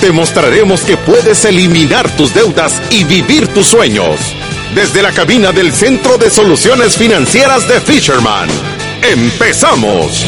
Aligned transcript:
Te 0.00 0.12
mostraremos 0.12 0.82
que 0.82 0.98
puedes 0.98 1.44
eliminar 1.46 2.08
tus 2.16 2.34
deudas 2.34 2.82
y 2.90 3.04
vivir 3.04 3.48
tus 3.54 3.66
sueños. 3.68 4.20
Desde 4.74 5.00
la 5.00 5.10
cabina 5.10 5.52
del 5.52 5.72
Centro 5.72 6.18
de 6.18 6.28
Soluciones 6.28 6.98
Financieras 6.98 7.66
de 7.66 7.80
Fisherman. 7.80 8.46
¡Empezamos! 9.02 10.26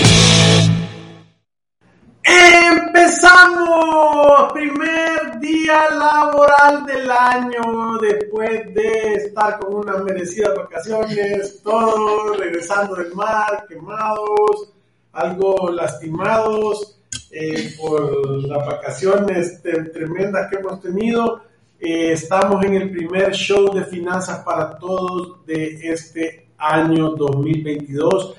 Empezamos, 3.02 4.52
primer 4.54 5.38
día 5.38 5.90
laboral 5.90 6.86
del 6.86 7.10
año, 7.10 7.98
después 8.00 8.74
de 8.74 9.14
estar 9.16 9.58
con 9.58 9.74
unas 9.76 10.02
merecidas 10.02 10.56
vacaciones, 10.56 11.62
todos 11.62 12.38
regresando 12.38 12.96
del 12.96 13.14
mar, 13.14 13.66
quemados, 13.68 14.72
algo 15.12 15.70
lastimados 15.70 16.97
eh, 17.30 17.74
por 17.78 18.46
las 18.46 18.66
vacaciones 18.66 19.62
tremendas 19.62 20.48
que 20.50 20.56
hemos 20.56 20.80
tenido. 20.80 21.42
Eh, 21.80 22.12
estamos 22.12 22.64
en 22.64 22.74
el 22.74 22.90
primer 22.90 23.32
show 23.32 23.72
de 23.74 23.84
finanzas 23.84 24.40
para 24.44 24.78
todos 24.78 25.44
de 25.46 25.78
este 25.82 26.48
año 26.58 27.10
2022 27.10 28.36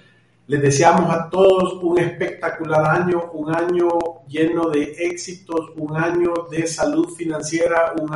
les 0.49 0.63
deseamos 0.63 1.13
a 1.13 1.29
todos 1.29 1.75
un 1.83 1.99
espectacular 1.99 2.83
año, 3.03 3.29
un 3.33 3.55
año 3.55 3.87
lleno 4.27 4.71
de 4.71 4.95
éxitos, 4.97 5.69
un 5.75 5.95
año 5.95 6.33
de 6.49 6.65
salud 6.65 7.07
financiera, 7.09 7.93
un, 8.01 8.09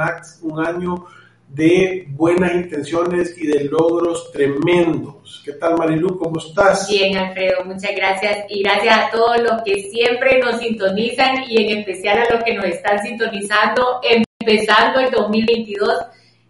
un 0.52 0.66
año 0.66 1.06
de 1.54 2.08
buenas 2.10 2.54
intenciones 2.54 3.38
y 3.38 3.48
de 3.48 3.66
logros 3.66 4.32
tremendos. 4.32 5.42
¿Qué 5.46 5.54
tal 5.54 5.78
Marilu? 5.78 6.18
¿Cómo 6.18 6.40
estás? 6.40 6.90
Bien, 6.90 7.16
Alfredo, 7.16 7.64
muchas 7.66 7.96
gracias 7.96 8.46
y 8.50 8.64
gracias 8.64 8.98
a 8.98 9.12
todos 9.12 9.40
los 9.40 9.62
que 9.64 9.84
siempre 9.84 10.40
nos 10.40 10.60
sintonizan 10.60 11.44
y 11.48 11.62
en 11.62 11.80
especial 11.80 12.20
a 12.20 12.34
los 12.34 12.44
que 12.44 12.56
nos 12.56 12.66
están 12.66 13.00
sintonizando 13.04 14.02
empezando 14.40 15.00
el 15.00 15.12
2022 15.12 15.94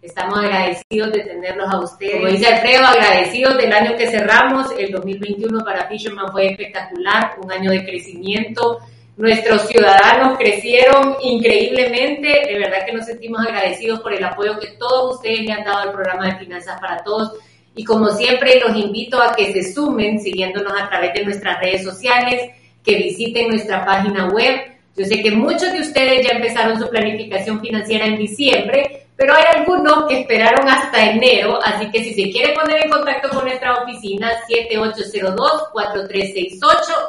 Estamos 0.04 0.38
agradecidos 0.38 1.12
de 1.12 1.20
tenerlos 1.20 1.66
a 1.72 1.80
ustedes. 1.80 2.16
Como 2.16 2.26
dice 2.26 2.46
Alfredo, 2.46 2.84
agradecidos 2.84 3.56
del 3.56 3.72
año 3.72 3.96
que 3.96 4.06
cerramos. 4.10 4.70
El 4.78 4.92
2021 4.92 5.64
para 5.64 5.88
Fisherman 5.88 6.30
fue 6.30 6.48
espectacular, 6.48 7.36
un 7.42 7.50
año 7.50 7.70
de 7.70 7.86
crecimiento. 7.86 8.80
Nuestros 9.16 9.68
ciudadanos 9.68 10.36
crecieron 10.38 11.16
increíblemente. 11.22 12.28
De 12.46 12.58
verdad 12.58 12.84
que 12.84 12.92
nos 12.92 13.06
sentimos 13.06 13.40
agradecidos 13.46 14.00
por 14.00 14.12
el 14.12 14.24
apoyo 14.24 14.58
que 14.58 14.72
todos 14.78 15.16
ustedes 15.16 15.42
le 15.42 15.52
han 15.52 15.64
dado 15.64 15.78
al 15.78 15.92
programa 15.92 16.26
de 16.26 16.38
Finanzas 16.38 16.80
para 16.80 17.04
Todos. 17.04 17.32
Y 17.76 17.84
como 17.84 18.10
siempre, 18.10 18.60
los 18.60 18.76
invito 18.76 19.20
a 19.22 19.34
que 19.34 19.52
se 19.52 19.72
sumen 19.72 20.20
siguiéndonos 20.20 20.72
a 20.80 20.88
través 20.88 21.14
de 21.14 21.24
nuestras 21.24 21.60
redes 21.60 21.84
sociales, 21.84 22.50
que 22.84 22.96
visiten 22.96 23.48
nuestra 23.48 23.84
página 23.84 24.28
web. 24.28 24.60
Yo 24.96 25.04
sé 25.04 25.22
que 25.22 25.30
muchos 25.30 25.72
de 25.72 25.80
ustedes 25.80 26.26
ya 26.26 26.36
empezaron 26.36 26.78
su 26.78 26.88
planificación 26.88 27.60
financiera 27.60 28.06
en 28.06 28.16
diciembre, 28.16 29.03
pero 29.16 29.34
hay 29.34 29.44
algunos 29.56 30.06
que 30.08 30.22
esperaron 30.22 30.68
hasta 30.68 31.10
enero, 31.10 31.60
así 31.62 31.88
que 31.90 32.02
si 32.02 32.14
se 32.14 32.30
quiere 32.30 32.52
poner 32.52 32.84
en 32.84 32.90
contacto 32.90 33.28
con 33.30 33.44
nuestra 33.44 33.82
oficina 33.82 34.32
7802-4368, 34.48 36.58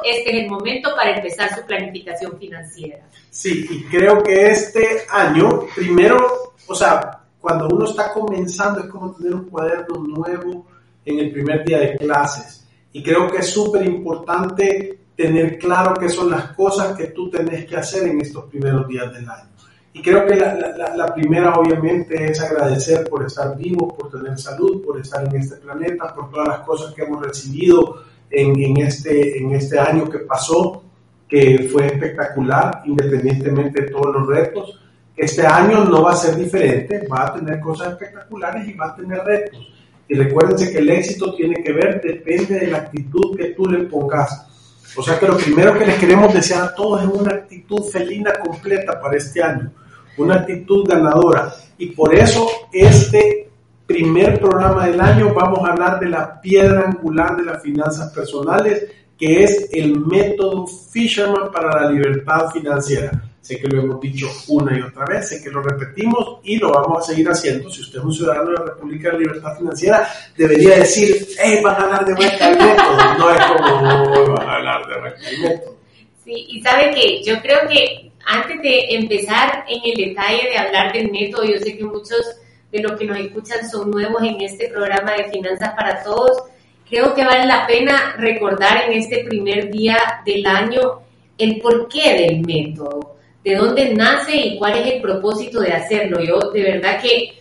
este 0.04 0.30
es 0.30 0.44
el 0.44 0.48
momento 0.48 0.94
para 0.94 1.16
empezar 1.16 1.52
su 1.54 1.66
planificación 1.66 2.38
financiera. 2.38 3.04
Sí, 3.30 3.66
y 3.68 3.82
creo 3.84 4.22
que 4.22 4.50
este 4.50 5.04
año, 5.10 5.66
primero, 5.74 6.54
o 6.66 6.74
sea, 6.74 7.22
cuando 7.40 7.68
uno 7.68 7.86
está 7.86 8.12
comenzando 8.12 8.80
es 8.80 8.86
como 8.86 9.14
tener 9.14 9.34
un 9.34 9.48
cuaderno 9.48 9.98
nuevo 9.98 10.66
en 11.04 11.18
el 11.18 11.32
primer 11.32 11.64
día 11.64 11.78
de 11.78 11.96
clases. 11.96 12.66
Y 12.92 13.02
creo 13.02 13.28
que 13.28 13.38
es 13.38 13.50
súper 13.50 13.84
importante 13.84 15.00
tener 15.16 15.58
claro 15.58 15.94
qué 15.94 16.08
son 16.08 16.30
las 16.30 16.52
cosas 16.52 16.96
que 16.96 17.06
tú 17.06 17.28
tenés 17.30 17.66
que 17.66 17.76
hacer 17.76 18.08
en 18.08 18.20
estos 18.20 18.44
primeros 18.44 18.86
días 18.88 19.12
del 19.12 19.28
año. 19.28 19.55
Y 19.96 20.02
creo 20.02 20.26
que 20.26 20.36
la, 20.36 21.14
primera 21.14 21.54
obviamente 21.54 22.30
es 22.30 22.38
agradecer 22.42 23.08
por 23.08 23.24
estar 23.24 23.56
vivos, 23.56 23.94
por 23.94 24.10
tener 24.10 24.38
salud, 24.38 24.84
por 24.84 25.00
estar 25.00 25.26
en 25.26 25.40
este 25.40 25.56
planeta, 25.56 26.12
por 26.14 26.30
todas 26.30 26.48
las 26.48 26.60
cosas 26.66 26.92
que 26.92 27.00
hemos 27.00 27.24
recibido 27.24 28.02
en, 28.30 28.76
este, 28.76 29.38
en 29.38 29.54
este 29.54 29.78
año 29.78 30.10
que 30.10 30.18
pasó, 30.18 30.82
que 31.26 31.70
fue 31.72 31.86
espectacular, 31.86 32.82
independientemente 32.84 33.84
de 33.84 33.88
todos 33.88 34.14
los 34.14 34.26
retos. 34.26 34.78
Este 35.16 35.46
año 35.46 35.84
no 35.84 36.02
va 36.02 36.12
a 36.12 36.16
ser 36.16 36.36
diferente, 36.36 37.08
va 37.08 37.28
a 37.28 37.32
tener 37.32 37.58
cosas 37.60 37.92
espectaculares 37.92 38.68
y 38.68 38.74
va 38.74 38.88
a 38.88 38.96
tener 38.96 39.20
retos. 39.20 39.66
Y 40.08 40.14
recuérdense 40.14 40.72
que 40.72 40.78
el 40.80 40.90
éxito 40.90 41.34
tiene 41.34 41.62
que 41.64 41.72
ver, 41.72 42.02
depende 42.02 42.58
de 42.58 42.66
la 42.66 42.78
actitud 42.78 43.34
que 43.34 43.54
tú 43.54 43.64
le 43.64 43.84
pongas. 43.84 44.46
O 44.94 45.02
sea 45.02 45.18
que 45.18 45.26
lo 45.26 45.38
primero 45.38 45.72
que 45.78 45.86
les 45.86 45.98
queremos 45.98 46.34
desear 46.34 46.64
a 46.64 46.74
todos 46.74 47.00
es 47.00 47.08
una 47.08 47.32
actitud 47.32 47.82
felina 47.84 48.34
completa 48.34 49.00
para 49.00 49.16
este 49.16 49.42
año 49.42 49.72
una 50.16 50.36
actitud 50.36 50.86
ganadora. 50.88 51.54
Y 51.78 51.86
por 51.86 52.14
eso 52.14 52.48
este 52.72 53.48
primer 53.86 54.40
programa 54.40 54.86
del 54.86 55.00
año 55.00 55.32
vamos 55.32 55.60
a 55.66 55.72
hablar 55.72 56.00
de 56.00 56.08
la 56.08 56.40
piedra 56.40 56.86
angular 56.86 57.36
de 57.36 57.44
las 57.44 57.62
finanzas 57.62 58.12
personales, 58.12 58.86
que 59.18 59.44
es 59.44 59.68
el 59.72 59.98
método 59.98 60.66
Fisherman 60.66 61.50
para 61.52 61.82
la 61.82 61.90
libertad 61.90 62.50
financiera. 62.50 63.22
Sé 63.40 63.60
que 63.60 63.68
lo 63.68 63.80
hemos 63.80 64.00
dicho 64.00 64.26
una 64.48 64.76
y 64.76 64.82
otra 64.82 65.04
vez, 65.04 65.28
sé 65.28 65.40
que 65.40 65.50
lo 65.50 65.62
repetimos 65.62 66.40
y 66.42 66.56
lo 66.56 66.72
vamos 66.72 66.98
a 66.98 67.12
seguir 67.12 67.28
haciendo. 67.28 67.70
Si 67.70 67.80
usted 67.80 68.00
es 68.00 68.04
un 68.04 68.12
ciudadano 68.12 68.50
de 68.50 68.56
la 68.56 68.64
República 68.64 69.12
de 69.12 69.18
Libertad 69.20 69.56
Financiera, 69.56 70.08
debería 70.36 70.78
decir, 70.78 71.28
hey, 71.38 71.60
van 71.62 71.76
a 71.76 71.84
hablar 71.84 72.04
de 72.06 72.14
vuelta 72.14 72.44
al 72.44 72.58
método. 72.58 73.18
No 73.18 73.30
es 73.30 73.46
como, 73.46 74.34
van 74.34 74.48
a 74.48 74.54
hablar 74.56 74.88
de 74.88 75.00
vuelta 75.00 75.28
al 75.28 75.38
método. 75.38 75.76
Sí, 76.24 76.46
y 76.48 76.60
sabe 76.60 76.92
que 76.92 77.22
yo 77.22 77.40
creo 77.40 77.68
que 77.68 78.05
antes 78.26 78.60
de 78.60 78.86
empezar 78.90 79.64
en 79.68 79.80
el 79.84 80.08
detalle 80.08 80.50
de 80.50 80.58
hablar 80.58 80.92
del 80.92 81.12
método, 81.12 81.44
yo 81.44 81.58
sé 81.58 81.76
que 81.76 81.84
muchos 81.84 82.40
de 82.72 82.80
los 82.80 82.98
que 82.98 83.06
nos 83.06 83.18
escuchan 83.18 83.68
son 83.70 83.90
nuevos 83.90 84.20
en 84.22 84.40
este 84.40 84.68
programa 84.68 85.12
de 85.12 85.30
Finanzas 85.30 85.72
para 85.76 86.02
Todos. 86.02 86.42
Creo 86.88 87.14
que 87.14 87.24
vale 87.24 87.46
la 87.46 87.66
pena 87.66 88.16
recordar 88.18 88.90
en 88.90 88.98
este 88.98 89.24
primer 89.24 89.70
día 89.70 89.96
del 90.26 90.44
año 90.44 91.02
el 91.38 91.60
porqué 91.60 92.14
del 92.14 92.40
método, 92.40 93.16
de 93.44 93.54
dónde 93.54 93.94
nace 93.94 94.34
y 94.34 94.58
cuál 94.58 94.76
es 94.78 94.94
el 94.94 95.00
propósito 95.00 95.60
de 95.60 95.72
hacerlo. 95.72 96.20
Yo 96.20 96.50
de 96.50 96.62
verdad 96.62 97.00
que 97.00 97.32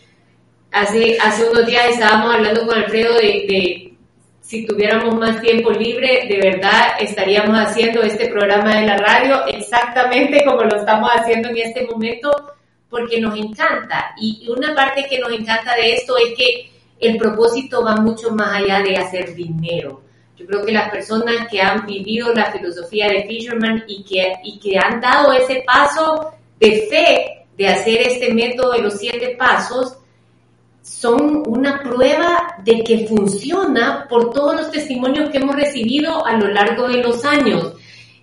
hace, 0.71 1.17
hace 1.19 1.49
unos 1.49 1.65
días 1.65 1.89
estábamos 1.89 2.35
hablando 2.35 2.65
con 2.67 2.77
Alfredo 2.77 3.15
de 3.15 3.84
si 4.45 4.63
tuviéramos 4.63 5.15
más 5.15 5.41
tiempo 5.41 5.71
libre, 5.71 6.27
de 6.29 6.37
verdad 6.37 6.97
estaríamos 6.99 7.57
haciendo 7.57 8.03
este 8.03 8.27
programa 8.27 8.75
de 8.75 8.85
la 8.85 8.97
radio 8.97 9.43
exactamente 9.47 10.45
como 10.45 10.61
lo 10.61 10.75
estamos 10.75 11.09
haciendo 11.15 11.49
en 11.49 11.57
este 11.57 11.87
momento, 11.87 12.53
porque 12.87 13.19
nos 13.19 13.35
encanta. 13.35 14.13
Y 14.21 14.47
una 14.47 14.75
parte 14.75 15.07
que 15.09 15.17
nos 15.17 15.31
encanta 15.31 15.75
de 15.75 15.95
esto 15.95 16.15
es 16.17 16.37
que 16.37 16.69
el 16.99 17.17
propósito 17.17 17.83
va 17.83 17.95
mucho 17.95 18.31
más 18.35 18.53
allá 18.53 18.83
de 18.83 18.95
hacer 18.97 19.33
dinero. 19.33 20.03
Yo 20.37 20.45
creo 20.45 20.63
que 20.63 20.73
las 20.73 20.91
personas 20.91 21.47
que 21.49 21.59
han 21.59 21.83
vivido 21.87 22.31
la 22.31 22.51
filosofía 22.51 23.07
de 23.07 23.23
Fisherman 23.23 23.83
y 23.87 24.03
que, 24.03 24.31
y 24.43 24.59
que 24.59 24.77
han 24.77 25.01
dado 25.01 25.33
ese 25.33 25.63
paso 25.65 26.33
de 26.59 26.87
fe 26.87 27.47
de 27.57 27.67
hacer 27.67 28.01
este 28.01 28.31
método 28.31 28.73
de 28.73 28.81
los 28.83 28.93
siete 28.93 29.35
pasos, 29.39 29.97
son 30.85 31.43
una 31.47 31.81
prueba 31.81 32.55
de 32.63 32.83
que 32.83 33.07
funciona 33.07 34.05
por 34.07 34.31
todos 34.31 34.55
los 34.55 34.71
testimonios 34.71 35.31
que 35.31 35.37
hemos 35.37 35.55
recibido 35.55 36.23
a 36.25 36.37
lo 36.37 36.47
largo 36.47 36.87
de 36.87 37.01
los 37.01 37.25
años. 37.25 37.73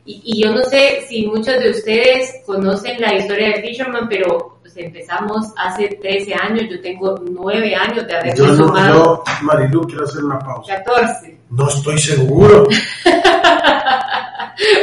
Y, 0.04 0.42
yo 0.42 0.52
no 0.52 0.62
sé 0.64 1.04
si 1.08 1.26
muchos 1.26 1.60
de 1.60 1.70
ustedes 1.70 2.42
conocen 2.46 3.00
la 3.00 3.14
historia 3.14 3.48
de 3.48 3.62
Fisherman, 3.62 4.08
pero 4.08 4.58
pues, 4.60 4.76
empezamos 4.76 5.48
hace 5.56 5.88
13 6.00 6.34
años, 6.34 6.64
yo 6.70 6.80
tengo 6.80 7.20
9 7.20 7.74
años 7.74 8.06
de 8.06 8.16
haber 8.16 8.36
yo 8.36 8.46
Yo, 8.56 9.24
Marilu, 9.42 9.82
quiero 9.82 10.04
hacer 10.04 10.24
una 10.24 10.38
pausa. 10.38 10.82
14. 10.82 11.38
No 11.50 11.68
estoy 11.68 11.98
seguro. 11.98 12.66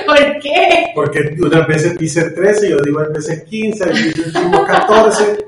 ¿Por 0.05 0.39
qué? 0.39 0.91
Porque 0.95 1.35
unas 1.39 1.67
veces 1.67 1.97
dice 1.97 2.31
13, 2.31 2.69
yo 2.69 2.77
digo 2.79 2.99
a 2.99 3.07
veces 3.07 3.43
15, 3.43 3.85
yo 4.15 4.41
digo 4.41 4.65
14. 4.65 5.45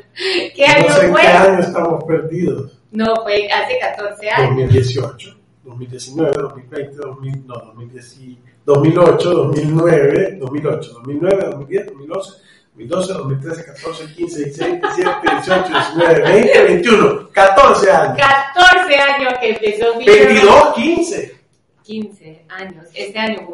¿Qué 0.56 0.66
año 0.66 0.90
no 0.90 0.96
sé 0.96 1.08
fue? 1.10 1.22
¿En 1.22 1.28
qué 1.28 1.38
año 1.38 1.60
estamos 1.60 2.04
perdidos? 2.04 2.78
No, 2.92 3.16
fue 3.24 3.48
hace 3.50 3.80
14 3.80 4.30
años. 4.30 4.58
2018, 4.58 5.38
2019, 5.64 6.32
2020, 6.38 6.96
2000, 6.98 7.48
no, 7.48 7.54
2010, 7.54 8.18
2008, 8.66 9.30
2009, 9.32 10.38
2008, 10.40 10.94
2009, 10.94 11.44
2010, 11.52 11.86
2011, 11.88 12.32
2012, 12.76 13.14
2013, 13.14 13.66
14, 13.66 14.16
15, 14.16 14.44
16, 14.46 14.82
17, 14.82 15.12
18, 15.32 15.70
19, 15.70 16.22
20, 16.22 16.64
21, 16.64 17.30
14 17.32 17.92
años. 17.92 18.18
14 18.18 18.96
años 18.96 19.34
que 19.40 19.50
empezó 19.50 19.94
Fisherman. 19.98 20.28
22, 20.28 20.74
15. 20.76 21.41
15 21.84 22.46
años. 22.50 22.86
Este 22.94 23.18
año 23.18 23.50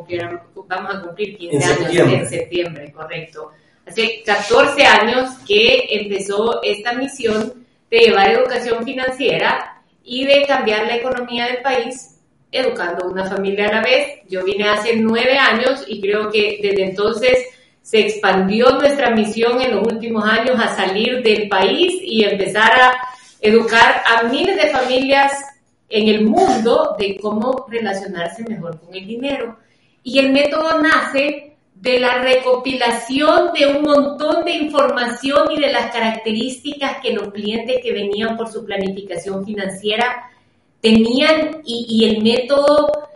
vamos 0.67 0.95
a 0.95 1.01
cumplir 1.01 1.37
15 1.37 1.55
en 1.55 1.63
años 1.63 1.77
septiembre. 1.77 2.17
en 2.17 2.29
septiembre, 2.29 2.91
correcto. 2.91 3.51
Hace 3.85 4.21
14 4.25 4.85
años 4.85 5.29
que 5.47 5.87
empezó 5.89 6.61
esta 6.61 6.93
misión 6.93 7.65
de 7.89 7.97
llevar 7.99 8.31
educación 8.31 8.83
financiera 8.83 9.81
y 10.03 10.25
de 10.25 10.45
cambiar 10.45 10.87
la 10.87 10.97
economía 10.97 11.45
del 11.47 11.61
país 11.61 12.17
educando 12.51 13.07
una 13.07 13.25
familia 13.25 13.67
a 13.67 13.73
la 13.73 13.81
vez. 13.81 14.19
Yo 14.29 14.43
vine 14.43 14.67
hace 14.69 14.95
nueve 14.95 15.37
años 15.37 15.83
y 15.87 16.01
creo 16.01 16.29
que 16.29 16.59
desde 16.61 16.83
entonces 16.83 17.47
se 17.81 17.99
expandió 17.99 18.71
nuestra 18.71 19.11
misión 19.11 19.61
en 19.61 19.75
los 19.75 19.87
últimos 19.87 20.25
años 20.25 20.59
a 20.59 20.75
salir 20.75 21.21
del 21.23 21.47
país 21.47 21.93
y 22.01 22.23
empezar 22.23 22.71
a 22.71 22.93
educar 23.39 24.03
a 24.05 24.23
miles 24.23 24.57
de 24.57 24.67
familias 24.67 25.31
en 25.89 26.07
el 26.07 26.25
mundo 26.25 26.95
de 26.99 27.17
cómo 27.17 27.65
relacionarse 27.69 28.43
mejor 28.43 28.79
con 28.79 28.93
el 28.93 29.07
dinero. 29.07 29.57
Y 30.03 30.19
el 30.19 30.31
método 30.31 30.81
nace 30.81 31.57
de 31.75 31.99
la 31.99 32.19
recopilación 32.19 33.51
de 33.53 33.67
un 33.67 33.83
montón 33.83 34.45
de 34.45 34.51
información 34.51 35.51
y 35.51 35.59
de 35.59 35.71
las 35.71 35.91
características 35.91 36.97
que 37.01 37.13
los 37.13 37.31
clientes 37.31 37.81
que 37.83 37.93
venían 37.93 38.35
por 38.35 38.51
su 38.51 38.65
planificación 38.65 39.45
financiera 39.45 40.31
tenían 40.81 41.61
y, 41.65 42.05
el 42.05 42.23
método, 42.23 43.09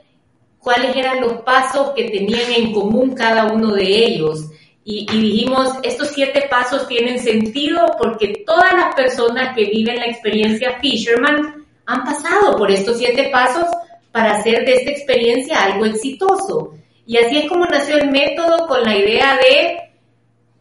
cuáles 0.59 0.95
eran 0.95 1.21
los 1.21 1.41
pasos 1.41 1.91
que 1.91 2.09
tenían 2.09 2.51
en 2.55 2.73
común 2.73 3.13
cada 3.15 3.51
uno 3.51 3.73
de 3.73 4.05
ellos. 4.05 4.45
Y, 4.83 5.05
y, 5.11 5.21
dijimos, 5.21 5.69
estos 5.83 6.09
siete 6.09 6.47
pasos 6.49 6.87
tienen 6.87 7.19
sentido 7.19 7.95
porque 7.99 8.43
todas 8.45 8.73
las 8.73 8.95
personas 8.95 9.55
que 9.55 9.65
viven 9.65 9.97
la 9.97 10.07
experiencia 10.07 10.79
Fisherman 10.81 11.60
han 11.85 12.03
pasado 12.03 12.57
por 12.57 12.71
estos 12.71 12.97
siete 12.97 13.29
pasos 13.31 13.65
para 14.11 14.37
hacer 14.37 14.65
de 14.65 14.73
esta 14.73 14.91
experiencia 14.91 15.63
algo 15.63 15.85
exitoso. 15.85 16.73
Y 17.05 17.17
así 17.17 17.39
es 17.39 17.49
como 17.49 17.65
nació 17.65 17.97
el 17.97 18.11
método 18.11 18.67
con 18.67 18.83
la 18.83 18.95
idea 18.95 19.37
de, 19.37 19.91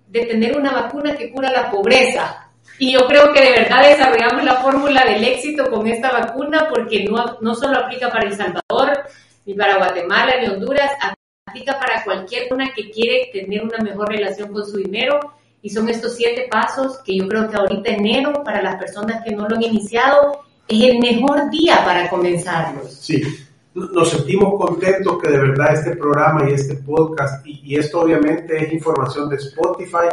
de 0.09 0.27
tener 0.27 0.57
una 0.57 0.73
vacuna 0.73 1.17
que 1.17 1.31
cura 1.31 1.51
la 1.51 1.71
pobreza. 1.71 2.51
Y 2.79 2.93
yo 2.93 3.07
creo 3.07 3.33
que 3.33 3.43
de 3.43 3.51
verdad 3.51 3.83
desarrollamos 3.83 4.43
la 4.43 4.57
fórmula 4.57 5.05
del 5.05 5.23
éxito 5.23 5.71
con 5.71 5.87
esta 5.87 6.11
vacuna 6.13 6.67
porque 6.71 7.05
no, 7.05 7.37
no 7.41 7.55
solo 7.55 7.79
aplica 7.79 8.09
para 8.11 8.27
El 8.27 8.35
Salvador, 8.35 9.05
ni 9.45 9.55
para 9.55 9.77
Guatemala, 9.77 10.41
ni 10.41 10.49
Honduras, 10.49 10.91
aplica 11.47 11.79
para 11.79 12.03
cualquier 12.05 12.49
persona 12.49 12.73
que 12.75 12.91
quiere 12.91 13.29
tener 13.33 13.63
una 13.63 13.79
mejor 13.79 14.09
relación 14.09 14.53
con 14.53 14.65
su 14.65 14.79
dinero. 14.79 15.21
Y 15.63 15.69
son 15.69 15.91
estos 15.91 16.17
siete 16.17 16.49
pasos 16.51 16.99
que 17.05 17.19
yo 17.19 17.29
creo 17.29 17.51
que 17.51 17.57
ahorita 17.57 17.91
enero, 17.91 18.43
para 18.43 18.63
las 18.63 18.77
personas 18.77 19.23
que 19.23 19.33
no 19.33 19.47
lo 19.47 19.57
han 19.57 19.63
iniciado, 19.63 20.41
es 20.71 20.95
el 20.95 20.99
mejor 20.99 21.51
día 21.51 21.83
para 21.85 22.09
comenzarlos. 22.09 22.93
Sí, 22.93 23.23
nos 23.75 24.09
sentimos 24.09 24.55
contentos 24.59 25.19
que 25.21 25.31
de 25.31 25.39
verdad 25.39 25.75
este 25.75 25.97
programa 25.97 26.49
y 26.49 26.55
este 26.55 26.77
podcast, 26.77 27.45
y, 27.47 27.61
y 27.65 27.77
esto 27.77 28.01
obviamente 28.01 28.65
es 28.65 28.73
información 28.73 29.29
de 29.29 29.37
Spotify, 29.37 30.09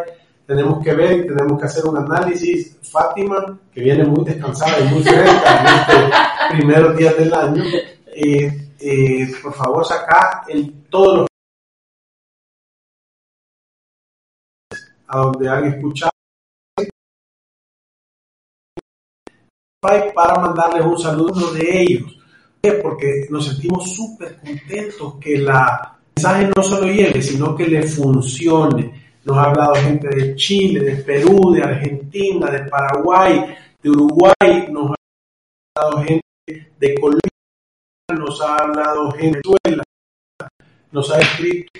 tenemos 0.47 0.81
que 0.83 0.93
ver 0.93 1.19
y 1.19 1.27
tenemos 1.27 1.59
que 1.59 1.65
hacer 1.65 1.85
un 1.85 1.97
análisis. 1.97 2.77
Fátima, 2.89 3.59
que 3.73 3.81
viene 3.81 4.05
muy 4.05 4.23
descansada 4.23 4.79
y 4.79 4.87
muy 4.87 5.03
fresca 5.03 5.59
en 5.59 5.67
estos 5.79 6.57
primeros 6.57 6.97
días 6.97 7.17
del 7.17 7.33
año, 7.33 7.63
eh, 8.07 8.69
eh, 8.79 9.27
por 9.43 9.53
favor 9.53 9.85
saca 9.85 10.43
el, 10.47 10.73
todos 10.89 11.17
los 11.19 11.27
a 15.09 15.17
donde 15.19 15.49
han 15.49 15.65
escuchado 15.65 16.11
para 19.79 20.41
mandarles 20.41 20.85
un 20.85 20.97
saludo 20.97 21.51
de 21.53 21.81
ellos, 21.81 22.17
porque 22.81 23.27
nos 23.29 23.47
sentimos 23.47 23.95
súper 23.95 24.39
contentos 24.39 25.15
que 25.21 25.37
la 25.37 25.97
mensaje 26.15 26.49
no 26.55 26.63
solo 26.63 26.87
llegue, 26.87 27.21
sino 27.21 27.55
que 27.55 27.67
le 27.67 27.83
funcione. 27.83 29.07
Nos 29.23 29.37
ha 29.37 29.43
hablado 29.43 29.75
gente 29.75 30.07
de 30.07 30.35
Chile, 30.35 30.79
de 30.79 31.03
Perú, 31.03 31.53
de 31.53 31.61
Argentina, 31.61 32.49
de 32.49 32.63
Paraguay, 32.69 33.55
de 33.81 33.89
Uruguay, 33.89 34.67
nos 34.71 34.91
ha 34.91 35.81
hablado 35.81 36.03
gente 36.03 36.23
de 36.79 36.95
Colombia, 36.95 37.29
nos 38.17 38.41
ha 38.41 38.55
hablado 38.55 39.11
gente 39.11 39.41
de 39.43 39.57
Venezuela, 39.63 39.83
nos 40.91 41.11
ha 41.11 41.19
escrito 41.19 41.71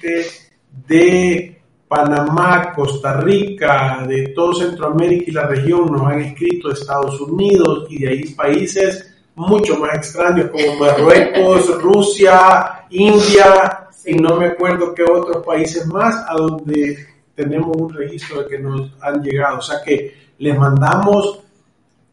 de 0.87 1.61
Panamá, 1.87 2.73
Costa 2.73 3.21
Rica, 3.21 4.03
de 4.07 4.29
todo 4.29 4.53
Centroamérica 4.53 5.25
y 5.27 5.31
la 5.31 5.47
región, 5.47 5.85
nos 5.91 6.03
han 6.03 6.21
escrito 6.21 6.71
Estados 6.71 7.19
Unidos 7.21 7.87
y 7.89 7.99
de 7.99 8.09
ahí 8.09 8.23
países 8.33 9.15
mucho 9.35 9.77
más 9.77 9.95
extraños 9.95 10.49
como 10.51 10.79
Marruecos, 10.79 11.81
Rusia, 11.81 12.85
India 12.89 13.87
y 14.05 14.15
no 14.15 14.37
me 14.37 14.47
acuerdo 14.47 14.93
qué 14.95 15.03
otros 15.03 15.45
países 15.45 15.85
más 15.87 16.15
a 16.27 16.33
donde 16.33 16.97
tenemos 17.35 17.75
un 17.77 17.93
registro 17.93 18.41
de 18.41 18.47
que 18.47 18.59
nos 18.59 18.91
han 19.01 19.21
llegado. 19.21 19.59
O 19.59 19.61
sea 19.61 19.81
que 19.83 20.15
les 20.39 20.57
mandamos 20.57 21.39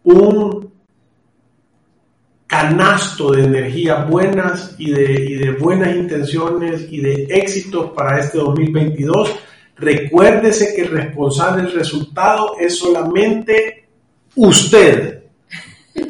un 0.03 0.73
canasto 2.47 3.33
de 3.33 3.45
energías 3.45 4.09
buenas 4.09 4.75
y 4.79 4.91
de, 4.91 5.13
y 5.13 5.35
de 5.37 5.53
buenas 5.53 5.95
intenciones 5.97 6.87
y 6.91 7.01
de 7.01 7.25
éxitos 7.31 7.91
para 7.93 8.21
este 8.21 8.39
2022. 8.39 9.35
Recuérdese 9.77 10.75
que 10.75 10.83
el 10.83 10.91
responsable 10.91 11.63
del 11.63 11.73
resultado 11.73 12.57
es 12.59 12.79
solamente 12.79 13.87
usted. 14.37 15.23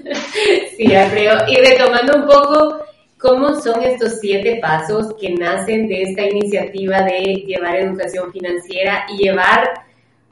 Sí, 0.76 0.87
creo. 0.87 1.37
Y 1.46 1.56
retomando 1.56 2.16
un 2.16 2.26
poco 2.26 2.84
¿Cómo 3.25 3.58
son 3.58 3.82
estos 3.82 4.20
siete 4.20 4.58
pasos 4.61 5.14
que 5.19 5.31
nacen 5.31 5.88
de 5.88 6.02
esta 6.02 6.26
iniciativa 6.26 7.00
de 7.05 7.43
llevar 7.46 7.76
educación 7.76 8.31
financiera 8.31 9.06
y 9.08 9.22
llevar 9.22 9.66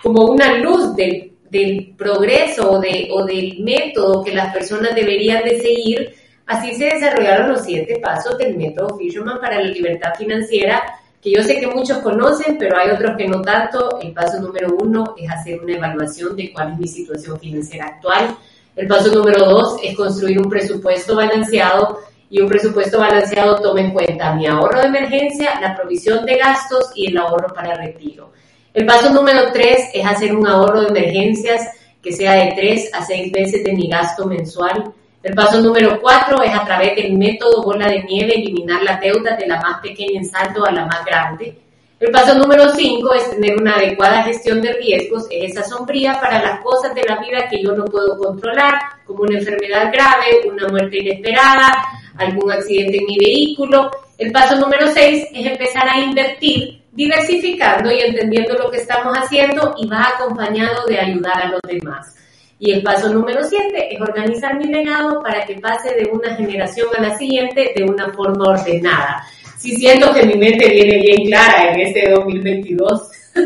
como 0.03 0.27
una 0.27 0.59
luz 0.59 0.95
del, 0.95 1.33
del 1.49 1.95
progreso 1.97 2.71
o, 2.71 2.81
de, 2.81 3.09
o 3.11 3.25
del 3.25 3.61
método 3.61 4.23
que 4.23 4.35
las 4.35 4.53
personas 4.53 4.95
deberían 4.95 5.43
de 5.43 5.59
seguir? 5.59 6.15
Así 6.45 6.75
se 6.75 6.85
desarrollaron 6.85 7.53
los 7.53 7.65
siete 7.65 7.99
pasos 7.99 8.37
del 8.37 8.59
método 8.59 8.99
Fisherman 8.99 9.41
para 9.41 9.59
la 9.59 9.69
libertad 9.69 10.13
financiera, 10.19 10.83
que 11.23 11.31
yo 11.31 11.43
sé 11.43 11.61
que 11.61 11.69
muchos 11.69 11.99
conocen, 11.99 12.59
pero 12.59 12.77
hay 12.77 12.91
otros 12.91 13.17
que 13.17 13.29
no 13.29 13.41
tanto. 13.43 14.01
El 14.03 14.13
paso 14.13 14.41
número 14.41 14.75
uno 14.81 15.15
es 15.17 15.31
hacer 15.31 15.63
una 15.63 15.75
evaluación 15.75 16.35
de 16.35 16.53
cuál 16.53 16.73
es 16.73 16.79
mi 16.79 16.89
situación 16.89 17.39
financiera 17.39 17.87
actual. 17.87 18.37
El 18.75 18.89
paso 18.89 19.15
número 19.15 19.45
dos 19.45 19.77
es 19.85 19.97
construir 19.97 20.41
un 20.41 20.51
presupuesto 20.51 21.15
balanceado 21.15 22.01
y 22.29 22.41
un 22.41 22.49
presupuesto 22.49 22.99
balanceado 22.99 23.61
toma 23.61 23.83
en 23.83 23.93
cuenta 23.93 24.35
mi 24.35 24.47
ahorro 24.47 24.81
de 24.81 24.87
emergencia, 24.87 25.61
la 25.61 25.77
provisión 25.77 26.25
de 26.25 26.39
gastos 26.39 26.91
y 26.97 27.07
el 27.07 27.17
ahorro 27.19 27.55
para 27.55 27.77
retiro. 27.77 28.33
El 28.75 28.87
paso 28.87 29.11
número 29.11 29.53
tres 29.53 29.91
es 29.93 30.05
hacer 30.05 30.35
un 30.35 30.47
ahorro 30.47 30.81
de 30.81 30.89
emergencias 30.89 31.69
que 32.03 32.11
sea 32.11 32.33
de 32.33 32.53
tres 32.57 32.91
a 32.95 33.05
seis 33.05 33.31
veces 33.31 33.63
de 33.63 33.75
mi 33.75 33.89
gasto 33.89 34.27
mensual. 34.27 34.93
El 35.23 35.35
paso 35.35 35.61
número 35.61 36.01
cuatro 36.01 36.43
es 36.43 36.53
a 36.53 36.65
través 36.65 36.97
del 36.97 37.13
método 37.13 37.63
bola 37.63 37.87
de 37.89 38.03
nieve 38.03 38.35
eliminar 38.35 38.83
las 38.83 39.01
deudas 39.01 39.39
de 39.39 39.47
la 39.47 39.61
más 39.61 39.81
pequeña 39.81 40.19
en 40.21 40.27
saldo 40.27 40.65
a 40.67 40.73
la 40.73 40.85
más 40.85 41.05
grande. 41.05 41.57
El 42.03 42.11
paso 42.11 42.35
número 42.35 42.69
5 42.69 43.15
es 43.15 43.31
tener 43.31 43.57
una 43.61 43.77
adecuada 43.77 44.25
gestión 44.25 44.61
de 44.61 44.73
riesgos, 44.73 45.29
es 45.31 45.53
esa 45.53 45.63
sombría 45.63 46.21
para 46.21 46.43
las 46.43 46.61
cosas 46.61 46.93
de 46.97 47.05
la 47.05 47.21
vida 47.21 47.49
que 47.49 47.63
yo 47.63 47.77
no 47.77 47.85
puedo 47.85 48.19
controlar, 48.19 48.75
como 49.07 49.23
una 49.23 49.39
enfermedad 49.39 49.93
grave, 49.93 50.41
una 50.45 50.67
muerte 50.67 50.99
inesperada, 50.99 51.73
algún 52.19 52.51
accidente 52.51 52.99
en 52.99 53.05
mi 53.05 53.19
vehículo. 53.19 53.89
El 54.19 54.33
paso 54.33 54.57
número 54.57 54.89
6 54.89 55.29
es 55.33 55.47
empezar 55.47 55.89
a 55.89 56.01
invertir 56.01 56.83
diversificando 56.91 57.93
y 57.93 58.01
entendiendo 58.01 58.55
lo 58.55 58.69
que 58.69 58.79
estamos 58.79 59.17
haciendo 59.17 59.73
y 59.79 59.87
va 59.87 60.09
acompañado 60.17 60.85
de 60.87 60.99
ayudar 60.99 61.43
a 61.43 61.49
los 61.51 61.61
demás. 61.63 62.17
Y 62.65 62.71
el 62.71 62.83
paso 62.83 63.13
número 63.13 63.43
7 63.43 63.95
es 63.95 64.01
organizar 64.01 64.57
mi 64.57 64.67
legado 64.67 65.21
para 65.21 65.45
que 65.45 65.59
pase 65.59 65.95
de 65.97 66.09
una 66.13 66.37
generación 66.37 66.89
a 66.97 67.03
la 67.03 67.19
siguiente 67.19 67.73
de 67.75 67.83
una 67.83 68.13
forma 68.13 68.51
ordenada 68.51 69.23
sí 69.63 69.77
siento 69.77 70.13
que 70.13 70.27
mi 70.27 70.35
mente 70.35 70.69
viene 70.69 71.01
bien 71.01 71.27
clara 71.27 71.73
en 71.73 71.81
este 71.81 72.11
2022. 72.11 73.11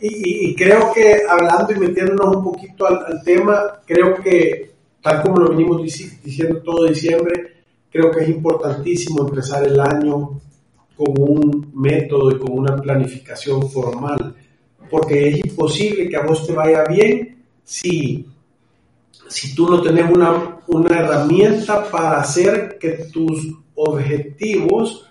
Y, 0.00 0.50
y 0.50 0.54
creo 0.54 0.92
que 0.92 1.22
hablando 1.28 1.72
y 1.72 1.78
metiéndonos 1.78 2.36
un 2.36 2.44
poquito 2.44 2.86
al, 2.86 3.22
tema, 3.24 3.80
creo 3.84 4.14
que 4.22 4.70
tal 5.02 5.22
como 5.22 5.38
lo 5.38 5.48
venimos 5.48 5.82
diciendo 5.82 6.62
todo 6.62 6.86
diciembre, 6.86 7.64
creo 7.90 8.10
que 8.12 8.20
es 8.20 8.28
importantísimo 8.28 9.26
empezar 9.26 9.66
el 9.66 9.80
año 9.80 10.38
con 10.96 11.08
un 11.18 11.72
método 11.74 12.30
y 12.30 12.38
con 12.38 12.56
una 12.56 12.76
planificación 12.76 13.68
formal, 13.68 14.36
porque 14.88 15.28
es 15.28 15.38
imposible 15.44 16.08
que 16.08 16.16
a 16.16 16.24
vos 16.24 16.46
te 16.46 16.52
vaya 16.52 16.84
bien 16.84 17.42
si, 17.64 18.24
si 19.28 19.54
tú 19.54 19.68
no 19.68 19.82
tenés 19.82 20.10
una, 20.10 20.58
una 20.66 20.98
herramienta 20.98 21.90
para 21.90 22.20
hacer 22.20 22.78
que 22.78 23.06
tus 23.12 23.54
objetivos 23.74 25.06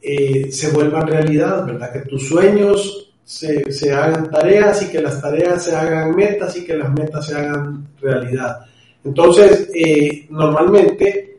eh, 0.00 0.50
se 0.50 0.70
vuelvan 0.70 1.06
realidad, 1.06 1.66
¿verdad? 1.66 1.92
Que 1.92 2.00
tus 2.00 2.28
sueños 2.28 3.12
se, 3.24 3.70
se, 3.72 3.92
hagan 3.92 4.30
tareas 4.30 4.82
y 4.82 4.90
que 4.90 5.02
las 5.02 5.20
tareas 5.20 5.64
se 5.64 5.74
hagan 5.74 6.14
metas 6.14 6.56
y 6.56 6.64
que 6.64 6.76
las 6.76 6.90
metas 6.92 7.26
se 7.26 7.34
hagan 7.34 7.88
realidad. 8.00 8.60
Entonces, 9.04 9.70
eh, 9.74 10.26
normalmente 10.30 11.38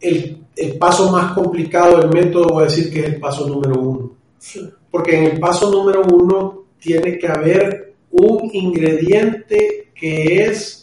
el, 0.00 0.44
el, 0.56 0.78
paso 0.78 1.10
más 1.10 1.32
complicado 1.32 1.98
del 1.98 2.10
método 2.10 2.48
voy 2.48 2.64
a 2.64 2.66
decir 2.66 2.92
que 2.92 3.00
es 3.00 3.06
el 3.06 3.20
paso 3.20 3.46
número 3.46 3.80
uno. 3.80 4.16
Sí. 4.38 4.68
Porque 4.90 5.18
en 5.18 5.24
el 5.32 5.40
paso 5.40 5.70
número 5.70 6.02
uno 6.02 6.64
tiene 6.78 7.18
que 7.18 7.28
haber 7.28 7.94
un 8.10 8.50
ingrediente 8.52 9.90
que 9.94 10.44
es, 10.44 10.81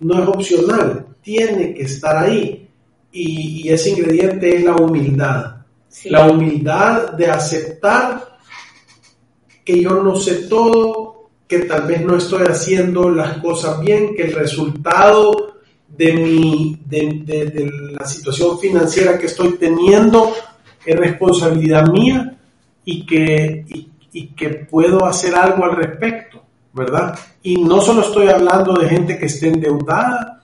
no 0.00 0.22
es 0.22 0.28
opcional, 0.28 1.06
tiene 1.22 1.74
que 1.74 1.82
estar 1.82 2.16
ahí. 2.16 2.68
Y, 3.12 3.62
y 3.62 3.68
ese 3.70 3.90
ingrediente 3.90 4.56
es 4.56 4.64
la 4.64 4.76
humildad. 4.76 5.56
Sí. 5.88 6.10
La 6.10 6.26
humildad 6.28 7.12
de 7.12 7.26
aceptar 7.30 8.36
que 9.64 9.80
yo 9.80 10.02
no 10.02 10.16
sé 10.16 10.46
todo, 10.48 11.30
que 11.48 11.60
tal 11.60 11.86
vez 11.86 12.04
no 12.04 12.16
estoy 12.16 12.44
haciendo 12.46 13.10
las 13.10 13.38
cosas 13.38 13.80
bien, 13.80 14.14
que 14.14 14.24
el 14.24 14.34
resultado 14.34 15.54
de, 15.88 16.12
mi, 16.12 16.78
de, 16.84 17.22
de, 17.24 17.46
de 17.46 17.70
la 17.98 18.06
situación 18.06 18.58
financiera 18.58 19.18
que 19.18 19.26
estoy 19.26 19.52
teniendo 19.52 20.32
es 20.84 20.96
responsabilidad 20.96 21.88
mía 21.88 22.36
y 22.84 23.06
que, 23.06 23.64
y, 23.68 23.88
y 24.12 24.26
que 24.28 24.50
puedo 24.50 25.04
hacer 25.04 25.34
algo 25.34 25.64
al 25.64 25.76
respecto, 25.76 26.25
¿verdad? 26.76 27.18
Y 27.42 27.56
no 27.56 27.80
solo 27.80 28.02
estoy 28.02 28.28
hablando 28.28 28.74
de 28.74 28.88
gente 28.88 29.18
que 29.18 29.26
esté 29.26 29.48
endeudada, 29.48 30.42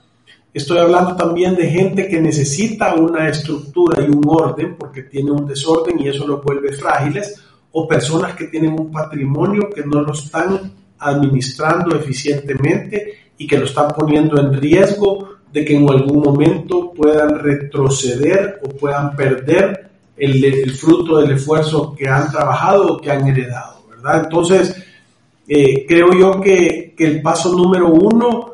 estoy 0.51 0.79
hablando 0.79 1.15
también 1.15 1.55
de 1.55 1.69
gente 1.69 2.07
que 2.07 2.19
necesita 2.19 2.95
una 2.95 3.29
estructura 3.29 4.01
y 4.01 4.09
un 4.09 4.23
orden 4.27 4.75
porque 4.77 5.03
tiene 5.03 5.31
un 5.31 5.45
desorden 5.45 5.99
y 5.99 6.07
eso 6.07 6.27
los 6.27 6.43
vuelve 6.43 6.73
frágiles, 6.73 7.39
o 7.71 7.87
personas 7.87 8.35
que 8.35 8.47
tienen 8.47 8.73
un 8.79 8.91
patrimonio 8.91 9.69
que 9.73 9.83
no 9.85 10.01
lo 10.01 10.13
están 10.13 10.73
administrando 10.99 11.95
eficientemente 11.95 13.31
y 13.37 13.47
que 13.47 13.57
lo 13.57 13.65
están 13.65 13.89
poniendo 13.89 14.39
en 14.39 14.53
riesgo 14.53 15.29
de 15.51 15.63
que 15.63 15.75
en 15.75 15.87
algún 15.89 16.21
momento 16.21 16.91
puedan 16.93 17.39
retroceder 17.39 18.59
o 18.63 18.69
puedan 18.69 19.15
perder 19.15 19.89
el, 20.17 20.43
el 20.43 20.71
fruto 20.71 21.17
del 21.17 21.31
esfuerzo 21.31 21.95
que 21.95 22.07
han 22.07 22.31
trabajado 22.31 22.93
o 22.93 23.01
que 23.01 23.11
han 23.11 23.27
heredado, 23.27 23.85
¿verdad? 23.89 24.23
Entonces, 24.23 24.75
eh, 25.47 25.85
creo 25.87 26.13
yo 26.13 26.39
que, 26.39 26.95
el 26.97 27.21
paso 27.21 27.53
número 27.53 27.89
uno, 27.89 28.53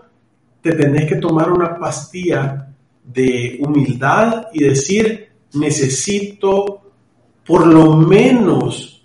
te 0.62 0.74
tenés 0.74 1.08
que 1.08 1.17
tomar 1.17 1.51
una 1.51 1.77
pastilla 1.77 2.67
de 3.03 3.60
humildad 3.62 4.48
y 4.53 4.63
decir, 4.63 5.29
necesito 5.53 6.81
por 7.46 7.67
lo 7.67 7.96
menos 7.96 9.03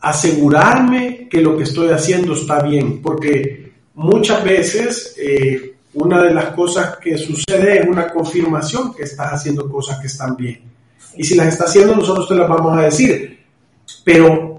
asegurarme 0.00 1.28
que 1.28 1.40
lo 1.40 1.56
que 1.56 1.64
estoy 1.64 1.90
haciendo 1.90 2.34
está 2.34 2.62
bien, 2.62 3.02
porque 3.02 3.72
muchas 3.94 4.44
veces 4.44 5.16
eh, 5.18 5.74
una 5.94 6.22
de 6.22 6.34
las 6.34 6.46
cosas 6.54 6.96
que 6.98 7.18
sucede 7.18 7.80
es 7.80 7.88
una 7.88 8.08
confirmación 8.08 8.94
que 8.94 9.04
estás 9.04 9.32
haciendo 9.32 9.70
cosas 9.70 9.98
que 9.98 10.06
están 10.06 10.36
bien. 10.36 10.62
Y 11.16 11.24
si 11.24 11.34
las 11.34 11.48
está 11.48 11.64
haciendo, 11.64 11.94
nosotros 11.94 12.28
te 12.28 12.34
las 12.34 12.48
vamos 12.48 12.76
a 12.78 12.82
decir. 12.82 13.38
Pero 14.04 14.51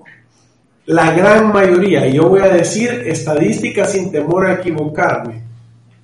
la 0.85 1.11
gran 1.11 1.53
mayoría, 1.53 2.07
y 2.07 2.13
yo 2.13 2.29
voy 2.29 2.41
a 2.41 2.49
decir 2.49 2.89
estadísticas 3.05 3.91
sin 3.93 4.11
temor 4.11 4.47
a 4.47 4.55
equivocarme, 4.55 5.43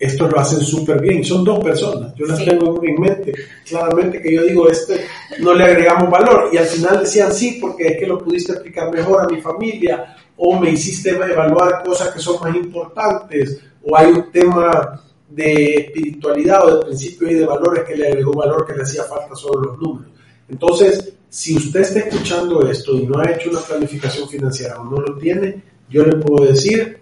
esto 0.00 0.26
lo 0.26 0.40
hacen 0.40 0.60
súper 0.60 1.00
bien, 1.00 1.22
son 1.22 1.44
dos 1.44 1.62
personas, 1.62 2.14
yo 2.14 2.24
las 2.24 2.38
sí. 2.38 2.46
tengo 2.46 2.82
en 2.82 2.94
mente, 2.98 3.34
claramente 3.68 4.22
que 4.22 4.34
yo 4.34 4.42
digo, 4.44 4.68
este 4.68 5.04
no 5.40 5.52
le 5.52 5.64
agregamos 5.64 6.10
valor, 6.10 6.48
y 6.50 6.56
al 6.56 6.64
final 6.64 7.00
decían 7.00 7.32
sí, 7.32 7.58
porque 7.60 7.86
es 7.86 7.98
que 7.98 8.06
lo 8.06 8.18
pudiste 8.18 8.52
explicar 8.52 8.90
mejor 8.90 9.20
a 9.20 9.28
mi 9.28 9.42
familia, 9.42 10.16
o 10.38 10.58
me 10.58 10.70
hiciste 10.70 11.10
evaluar 11.10 11.82
cosas 11.84 12.08
que 12.08 12.18
son 12.18 12.40
más 12.40 12.56
importantes, 12.56 13.60
o 13.82 13.94
hay 13.94 14.10
un 14.10 14.32
tema 14.32 15.02
de 15.28 15.74
espiritualidad 15.74 16.66
o 16.66 16.78
de 16.78 16.86
principios 16.86 17.30
y 17.30 17.34
de 17.34 17.46
valores 17.46 17.84
que 17.84 17.94
le 17.94 18.08
agregó 18.08 18.32
valor 18.32 18.66
que 18.66 18.74
le 18.74 18.82
hacía 18.82 19.04
falta 19.04 19.34
solo 19.36 19.60
los 19.60 19.78
números. 19.78 20.12
Entonces, 20.48 21.12
si 21.28 21.56
usted 21.56 21.80
está 21.80 22.00
escuchando 22.00 22.68
esto 22.68 22.96
y 22.96 23.06
no 23.06 23.20
ha 23.20 23.30
hecho 23.30 23.50
una 23.50 23.60
planificación 23.60 24.28
financiera 24.28 24.80
o 24.80 24.84
no 24.84 24.96
lo 24.96 25.16
tiene, 25.16 25.62
yo 25.88 26.04
le 26.04 26.16
puedo 26.16 26.46
decir, 26.46 26.99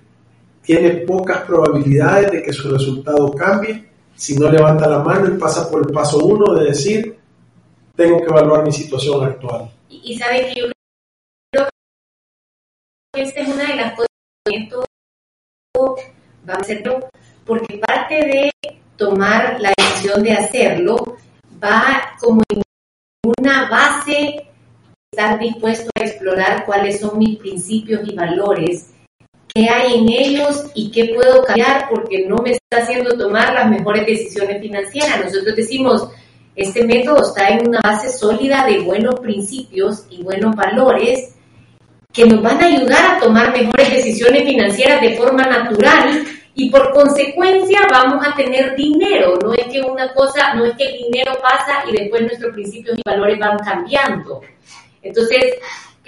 tiene 0.68 0.90
pocas 1.06 1.44
probabilidades 1.44 2.30
de 2.30 2.42
que 2.42 2.52
su 2.52 2.70
resultado 2.70 3.32
cambie 3.32 3.88
si 4.14 4.36
no 4.36 4.50
levanta 4.50 4.86
la 4.86 4.98
mano 4.98 5.34
y 5.34 5.38
pasa 5.38 5.70
por 5.70 5.80
el 5.80 5.94
paso 5.94 6.18
uno 6.18 6.54
de 6.56 6.66
decir, 6.66 7.18
tengo 7.96 8.18
que 8.18 8.26
evaluar 8.26 8.64
mi 8.64 8.70
situación 8.70 9.24
actual. 9.24 9.70
Y, 9.88 10.12
y 10.12 10.18
sabe 10.18 10.52
que 10.52 10.60
yo 10.60 10.66
creo 11.50 11.68
que 13.14 13.22
esta 13.22 13.40
es 13.40 13.48
una 13.48 13.64
de 13.66 13.76
las 13.76 13.94
cosas 13.94 14.08
que 14.44 14.68
va 16.46 16.54
a 16.54 16.64
ser 16.64 16.82
porque 17.46 17.78
parte 17.78 18.14
de 18.16 18.50
tomar 18.98 19.58
la 19.62 19.72
decisión 19.74 20.22
de 20.22 20.32
hacerlo 20.32 21.16
va 21.64 22.10
como 22.20 22.42
en 22.50 22.60
una 23.40 23.70
base 23.70 24.50
estar 25.10 25.38
dispuesto 25.38 25.88
a 25.98 26.04
explorar 26.04 26.66
cuáles 26.66 27.00
son 27.00 27.16
mis 27.16 27.38
principios 27.38 28.06
y 28.06 28.14
valores, 28.14 28.90
qué 29.54 29.68
hay 29.68 29.98
en 29.98 30.08
ellos 30.08 30.64
y 30.74 30.90
qué 30.90 31.12
puedo 31.14 31.42
cambiar 31.44 31.88
porque 31.88 32.26
no 32.26 32.36
me 32.36 32.52
está 32.52 32.78
haciendo 32.78 33.16
tomar 33.16 33.54
las 33.54 33.70
mejores 33.70 34.06
decisiones 34.06 34.60
financieras. 34.60 35.24
Nosotros 35.24 35.56
decimos, 35.56 36.08
este 36.54 36.84
método 36.84 37.22
está 37.22 37.48
en 37.48 37.68
una 37.68 37.80
base 37.82 38.10
sólida 38.12 38.66
de 38.66 38.80
buenos 38.80 39.18
principios 39.20 40.04
y 40.10 40.22
buenos 40.22 40.54
valores 40.56 41.34
que 42.12 42.26
nos 42.26 42.42
van 42.42 42.62
a 42.62 42.66
ayudar 42.66 43.16
a 43.16 43.20
tomar 43.20 43.52
mejores 43.52 43.90
decisiones 43.90 44.44
financieras 44.44 45.00
de 45.00 45.16
forma 45.16 45.44
natural 45.44 46.24
y 46.54 46.70
por 46.70 46.92
consecuencia 46.92 47.86
vamos 47.90 48.26
a 48.26 48.34
tener 48.34 48.74
dinero. 48.74 49.38
No 49.40 49.54
es 49.54 49.66
que 49.66 49.80
una 49.80 50.12
cosa, 50.12 50.54
no 50.54 50.64
es 50.64 50.74
que 50.76 50.86
el 50.86 50.98
dinero 51.04 51.38
pasa 51.40 51.84
y 51.88 51.92
después 51.92 52.22
nuestros 52.22 52.52
principios 52.52 52.98
y 52.98 53.02
valores 53.08 53.38
van 53.38 53.58
cambiando. 53.58 54.40
Entonces, 55.00 55.54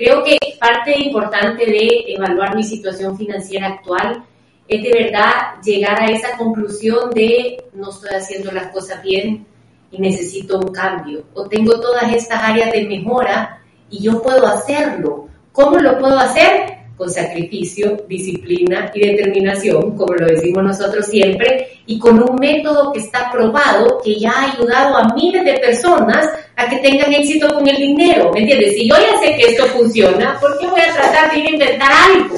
creo 0.00 0.24
que 0.24 0.38
parte 0.58 0.98
importante 0.98 1.66
de 1.66 2.04
evaluar 2.08 2.56
mi 2.56 2.62
situación 2.62 3.18
financiera 3.18 3.66
actual 3.66 4.24
es 4.66 4.82
de 4.82 4.92
verdad 4.92 5.60
llegar 5.62 6.00
a 6.00 6.10
esa 6.10 6.38
conclusión 6.38 7.10
de 7.10 7.64
no 7.74 7.90
estoy 7.90 8.14
haciendo 8.14 8.50
las 8.50 8.68
cosas 8.68 9.02
bien 9.02 9.46
y 9.90 10.00
necesito 10.00 10.58
un 10.58 10.72
cambio. 10.72 11.24
O 11.34 11.46
tengo 11.48 11.78
todas 11.80 12.10
estas 12.14 12.42
áreas 12.42 12.72
de 12.72 12.86
mejora 12.86 13.60
y 13.90 14.02
yo 14.02 14.22
puedo 14.22 14.46
hacerlo. 14.46 15.28
¿Cómo 15.52 15.78
lo 15.78 15.98
puedo 15.98 16.18
hacer? 16.18 16.78
Con 17.00 17.10
sacrificio, 17.10 18.04
disciplina 18.06 18.90
y 18.92 19.00
determinación, 19.00 19.96
como 19.96 20.12
lo 20.12 20.26
decimos 20.26 20.62
nosotros 20.62 21.06
siempre, 21.06 21.80
y 21.86 21.98
con 21.98 22.22
un 22.22 22.36
método 22.36 22.92
que 22.92 22.98
está 22.98 23.32
probado, 23.32 24.02
que 24.04 24.20
ya 24.20 24.30
ha 24.30 24.52
ayudado 24.52 24.98
a 24.98 25.14
miles 25.14 25.42
de 25.42 25.54
personas 25.54 26.28
a 26.56 26.68
que 26.68 26.76
tengan 26.76 27.10
éxito 27.14 27.54
con 27.54 27.66
el 27.66 27.78
dinero. 27.78 28.30
¿Me 28.34 28.40
entiendes? 28.40 28.74
Si 28.74 28.86
yo 28.86 28.96
ya 28.96 29.18
sé 29.18 29.34
que 29.34 29.52
esto 29.52 29.64
funciona, 29.68 30.38
¿por 30.38 30.58
qué 30.58 30.66
voy 30.66 30.80
a 30.82 30.92
tratar 30.92 31.32
de 31.32 31.38
inventar 31.38 31.90
algo? 31.90 32.36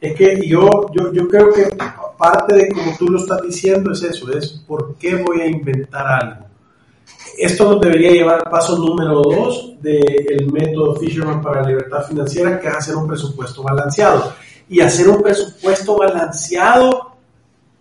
Es 0.00 0.14
que 0.14 0.40
yo, 0.46 0.86
yo, 0.94 1.12
yo 1.12 1.28
creo 1.28 1.52
que 1.52 1.68
parte 2.16 2.54
de 2.54 2.68
como 2.70 2.96
tú 2.96 3.08
lo 3.08 3.18
estás 3.18 3.42
diciendo 3.42 3.92
es 3.92 4.02
eso, 4.04 4.32
es 4.32 4.48
por 4.66 4.96
qué 4.96 5.16
voy 5.16 5.42
a 5.42 5.46
inventar 5.48 6.06
algo 6.06 6.51
esto 7.38 7.72
nos 7.72 7.80
debería 7.80 8.10
llevar 8.10 8.42
al 8.44 8.50
paso 8.50 8.76
número 8.76 9.22
dos 9.22 9.74
del 9.80 10.50
método 10.52 10.96
Fisherman 10.96 11.40
para 11.40 11.62
la 11.62 11.68
libertad 11.68 12.06
financiera, 12.06 12.60
que 12.60 12.68
es 12.68 12.74
hacer 12.74 12.96
un 12.96 13.08
presupuesto 13.08 13.62
balanceado. 13.62 14.32
Y 14.68 14.80
hacer 14.80 15.08
un 15.08 15.22
presupuesto 15.22 15.96
balanceado 15.96 17.12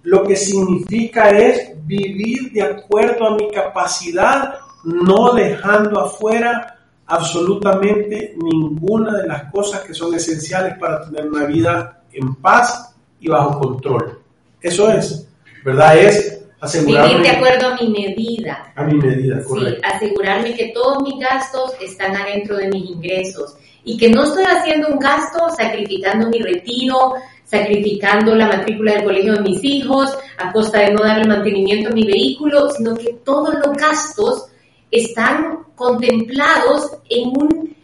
lo 0.04 0.24
que 0.24 0.36
significa 0.36 1.30
es 1.30 1.74
vivir 1.86 2.52
de 2.52 2.64
acuerdo 2.64 3.28
a 3.28 3.36
mi 3.36 3.52
capacidad, 3.52 4.56
no 4.84 5.34
dejando 5.34 6.00
afuera 6.00 6.80
absolutamente 7.06 8.36
ninguna 8.42 9.18
de 9.18 9.28
las 9.28 9.52
cosas 9.52 9.82
que 9.82 9.94
son 9.94 10.16
esenciales 10.16 10.78
para 10.80 11.02
tener 11.06 11.28
una 11.28 11.46
vida 11.46 12.04
en 12.12 12.36
paz 12.36 12.96
y 13.20 13.28
bajo 13.28 13.60
control. 13.60 14.20
Eso 14.60 14.92
es, 14.92 15.28
¿verdad? 15.64 15.98
Es 15.98 16.41
Asegurarme, 16.62 17.10
Vivir 17.10 17.24
de 17.24 17.38
acuerdo 17.38 17.68
a 17.68 17.76
mi 17.76 17.88
medida. 17.90 18.72
A 18.76 18.84
mi 18.84 18.94
medida, 18.94 19.44
correcto. 19.44 19.82
Sí, 19.82 19.96
asegurarme 19.96 20.54
que 20.54 20.68
todos 20.68 21.02
mis 21.02 21.20
gastos 21.20 21.74
están 21.82 22.16
adentro 22.16 22.56
de 22.56 22.68
mis 22.68 22.88
ingresos 22.88 23.56
y 23.84 23.98
que 23.98 24.10
no 24.10 24.24
estoy 24.24 24.44
haciendo 24.44 24.90
un 24.90 25.00
gasto 25.00 25.50
sacrificando 25.58 26.30
mi 26.30 26.40
retiro, 26.40 27.16
sacrificando 27.46 28.36
la 28.36 28.48
matrícula 28.48 28.94
del 28.94 29.04
colegio 29.04 29.34
de 29.34 29.42
mis 29.42 29.64
hijos 29.64 30.16
a 30.38 30.52
costa 30.52 30.80
de 30.80 30.94
no 30.94 31.04
darle 31.04 31.28
mantenimiento 31.28 31.90
a 31.90 31.94
mi 31.94 32.06
vehículo, 32.06 32.70
sino 32.70 32.96
que 32.96 33.14
todos 33.26 33.56
los 33.56 33.76
gastos 33.76 34.46
están 34.92 35.64
contemplados 35.76 36.92
en 37.10 37.30
un, 37.30 37.76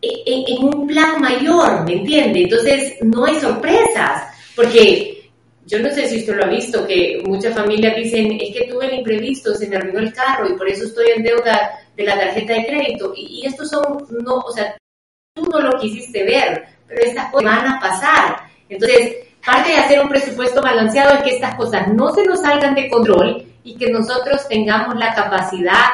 en, 0.00 0.64
un 0.64 0.86
plan 0.86 1.20
mayor, 1.20 1.84
¿me 1.84 1.94
entiende? 2.00 2.44
Entonces 2.44 2.94
no 3.02 3.26
hay 3.26 3.38
sorpresas, 3.40 4.22
porque 4.56 5.13
yo 5.66 5.78
no 5.80 5.90
sé 5.90 6.08
si 6.08 6.18
usted 6.18 6.36
lo 6.36 6.44
ha 6.44 6.48
visto, 6.48 6.86
que 6.86 7.22
muchas 7.24 7.54
familias 7.54 7.96
dicen, 7.96 8.38
es 8.40 8.54
que 8.54 8.68
tuve 8.70 8.86
el 8.86 8.98
imprevisto, 8.98 9.54
se 9.54 9.68
me 9.68 9.76
arruinó 9.76 10.00
el 10.00 10.12
carro 10.12 10.48
y 10.48 10.54
por 10.54 10.68
eso 10.68 10.84
estoy 10.84 11.06
en 11.16 11.22
deuda 11.22 11.80
de 11.96 12.04
la 12.04 12.18
tarjeta 12.18 12.52
de 12.52 12.66
crédito. 12.66 13.12
Y, 13.16 13.40
y 13.40 13.46
estos 13.46 13.70
son, 13.70 14.06
no, 14.22 14.36
o 14.36 14.52
sea, 14.52 14.76
tú 15.34 15.44
no 15.44 15.60
lo 15.60 15.78
quisiste 15.80 16.22
ver, 16.22 16.64
pero 16.86 17.02
estas 17.02 17.30
cosas 17.30 17.56
van 17.56 17.66
a 17.66 17.80
pasar. 17.80 18.36
Entonces, 18.68 19.16
parte 19.44 19.72
de 19.72 19.78
hacer 19.78 20.00
un 20.00 20.08
presupuesto 20.08 20.60
balanceado 20.60 21.14
es 21.14 21.22
que 21.22 21.34
estas 21.36 21.54
cosas 21.54 21.88
no 21.88 22.12
se 22.12 22.24
nos 22.24 22.40
salgan 22.40 22.74
de 22.74 22.88
control 22.90 23.44
y 23.62 23.76
que 23.76 23.90
nosotros 23.90 24.46
tengamos 24.48 24.96
la 24.96 25.14
capacidad 25.14 25.86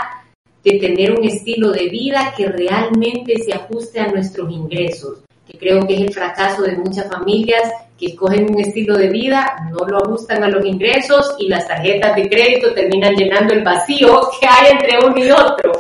de 0.64 0.78
tener 0.78 1.12
un 1.12 1.24
estilo 1.24 1.70
de 1.70 1.88
vida 1.88 2.34
que 2.36 2.48
realmente 2.48 3.38
se 3.38 3.54
ajuste 3.54 4.00
a 4.00 4.08
nuestros 4.08 4.50
ingresos, 4.50 5.20
que 5.46 5.56
creo 5.56 5.86
que 5.86 5.94
es 5.94 6.00
el 6.00 6.12
fracaso 6.12 6.62
de 6.62 6.76
muchas 6.76 7.08
familias 7.08 7.72
que 8.00 8.06
escogen 8.06 8.50
un 8.50 8.58
estilo 8.58 8.96
de 8.96 9.08
vida, 9.10 9.68
no 9.70 9.86
lo 9.86 9.98
ajustan 9.98 10.42
a 10.42 10.48
los 10.48 10.64
ingresos 10.64 11.36
y 11.38 11.48
las 11.48 11.68
tarjetas 11.68 12.16
de 12.16 12.28
crédito 12.30 12.72
terminan 12.72 13.14
llenando 13.14 13.52
el 13.52 13.62
vacío 13.62 14.22
que 14.40 14.46
hay 14.46 14.72
entre 14.72 14.98
uno 15.06 15.22
y 15.22 15.30
otro. 15.30 15.72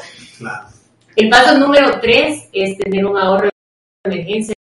El 1.16 1.30
paso 1.30 1.58
número 1.58 1.98
tres 1.98 2.48
es 2.52 2.76
tener 2.76 3.06
un 3.06 3.16
ahorro 3.16 3.48
de 4.04 4.12
emergencia. 4.12 4.54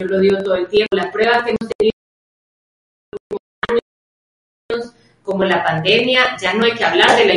Yo 0.00 0.08
lo 0.08 0.18
digo 0.18 0.42
todo 0.42 0.54
el 0.54 0.66
tiempo. 0.68 0.96
Las 0.96 1.12
pruebas 1.12 1.44
que 1.44 1.50
hemos 1.50 1.72
tenido 1.76 1.92
como 5.22 5.44
la 5.44 5.62
pandemia, 5.62 6.36
ya 6.40 6.54
no 6.54 6.64
hay 6.64 6.72
que 6.72 6.84
hablar 6.84 7.16
de 7.16 7.26
la 7.26 7.34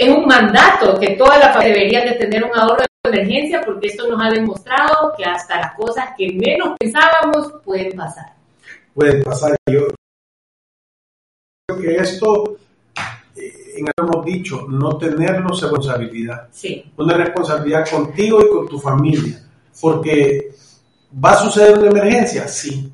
es 0.00 0.08
un 0.08 0.24
mandato 0.24 0.98
que 0.98 1.10
toda 1.10 1.36
la 1.38 1.52
familia 1.52 1.74
debería 1.74 2.00
de 2.00 2.12
tener 2.12 2.42
un 2.42 2.58
ahorro 2.58 2.84
de 3.04 3.10
emergencia 3.10 3.60
porque 3.60 3.88
esto 3.88 4.08
nos 4.08 4.24
ha 4.24 4.30
demostrado 4.30 5.12
que 5.14 5.24
hasta 5.24 5.60
las 5.60 5.74
cosas 5.74 6.06
que 6.16 6.32
menos 6.32 6.74
pensábamos 6.78 7.52
pueden 7.62 7.94
pasar. 7.94 8.39
Pueden 8.94 9.22
pasar. 9.22 9.56
Yo 9.70 9.88
creo 11.66 11.80
que 11.80 11.96
esto, 11.96 12.56
eh, 13.36 13.74
en 13.76 13.86
algo 13.96 14.14
hemos 14.14 14.26
dicho, 14.26 14.66
no 14.68 14.96
tenerlo 14.98 15.54
es 15.54 15.62
responsabilidad. 15.62 16.48
Sí. 16.50 16.92
Una 16.96 17.16
responsabilidad 17.16 17.88
contigo 17.88 18.40
y 18.40 18.48
con 18.48 18.68
tu 18.68 18.78
familia. 18.78 19.42
Porque 19.80 20.52
va 21.24 21.32
a 21.32 21.38
suceder 21.38 21.78
una 21.78 21.88
emergencia, 21.90 22.46
sí. 22.48 22.92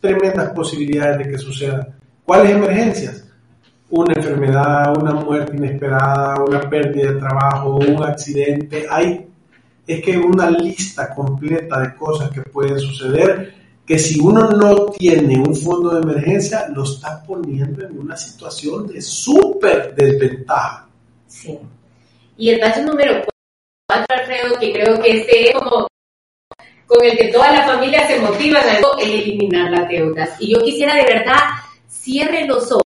Tremendas 0.00 0.50
posibilidades 0.50 1.18
de 1.18 1.32
que 1.32 1.38
suceda. 1.38 1.96
¿Cuáles 2.24 2.52
emergencias? 2.52 3.26
una 3.90 4.14
enfermedad, 4.14 4.96
una 4.96 5.12
muerte 5.12 5.56
inesperada, 5.56 6.42
una 6.42 6.60
pérdida 6.68 7.12
de 7.12 7.18
trabajo, 7.18 7.76
un 7.76 8.02
accidente. 8.02 8.86
Hay, 8.90 9.26
es 9.86 10.02
que 10.02 10.16
una 10.16 10.50
lista 10.50 11.14
completa 11.14 11.80
de 11.80 11.94
cosas 11.94 12.30
que 12.30 12.42
pueden 12.42 12.78
suceder 12.78 13.54
que 13.86 13.98
si 13.98 14.18
uno 14.20 14.50
no 14.50 14.86
tiene 14.86 15.38
un 15.38 15.54
fondo 15.54 15.90
de 15.90 16.02
emergencia, 16.02 16.68
lo 16.74 16.82
está 16.82 17.22
poniendo 17.22 17.86
en 17.86 17.98
una 17.98 18.16
situación 18.16 18.88
de 18.88 19.00
súper 19.00 19.94
desventaja. 19.94 20.88
Sí. 21.28 21.58
Y 22.36 22.50
el 22.50 22.60
paso 22.60 22.82
número 22.82 23.22
cuatro, 23.86 24.06
Alfredo, 24.08 24.58
que 24.58 24.72
creo 24.72 25.00
que 25.00 25.20
este 25.20 25.48
es 25.48 25.54
como 25.54 25.86
con 26.86 27.04
el 27.04 27.16
que 27.16 27.28
toda 27.28 27.52
la 27.52 27.64
familia 27.64 28.06
se 28.06 28.18
motiva 28.20 28.60
a 28.60 29.00
eliminar 29.00 29.70
las 29.70 29.88
deudas. 29.88 30.30
Y 30.40 30.52
yo 30.52 30.62
quisiera 30.62 30.94
de 30.96 31.04
verdad, 31.04 31.40
cierre 31.88 32.46
los 32.46 32.70
ojos 32.72 32.86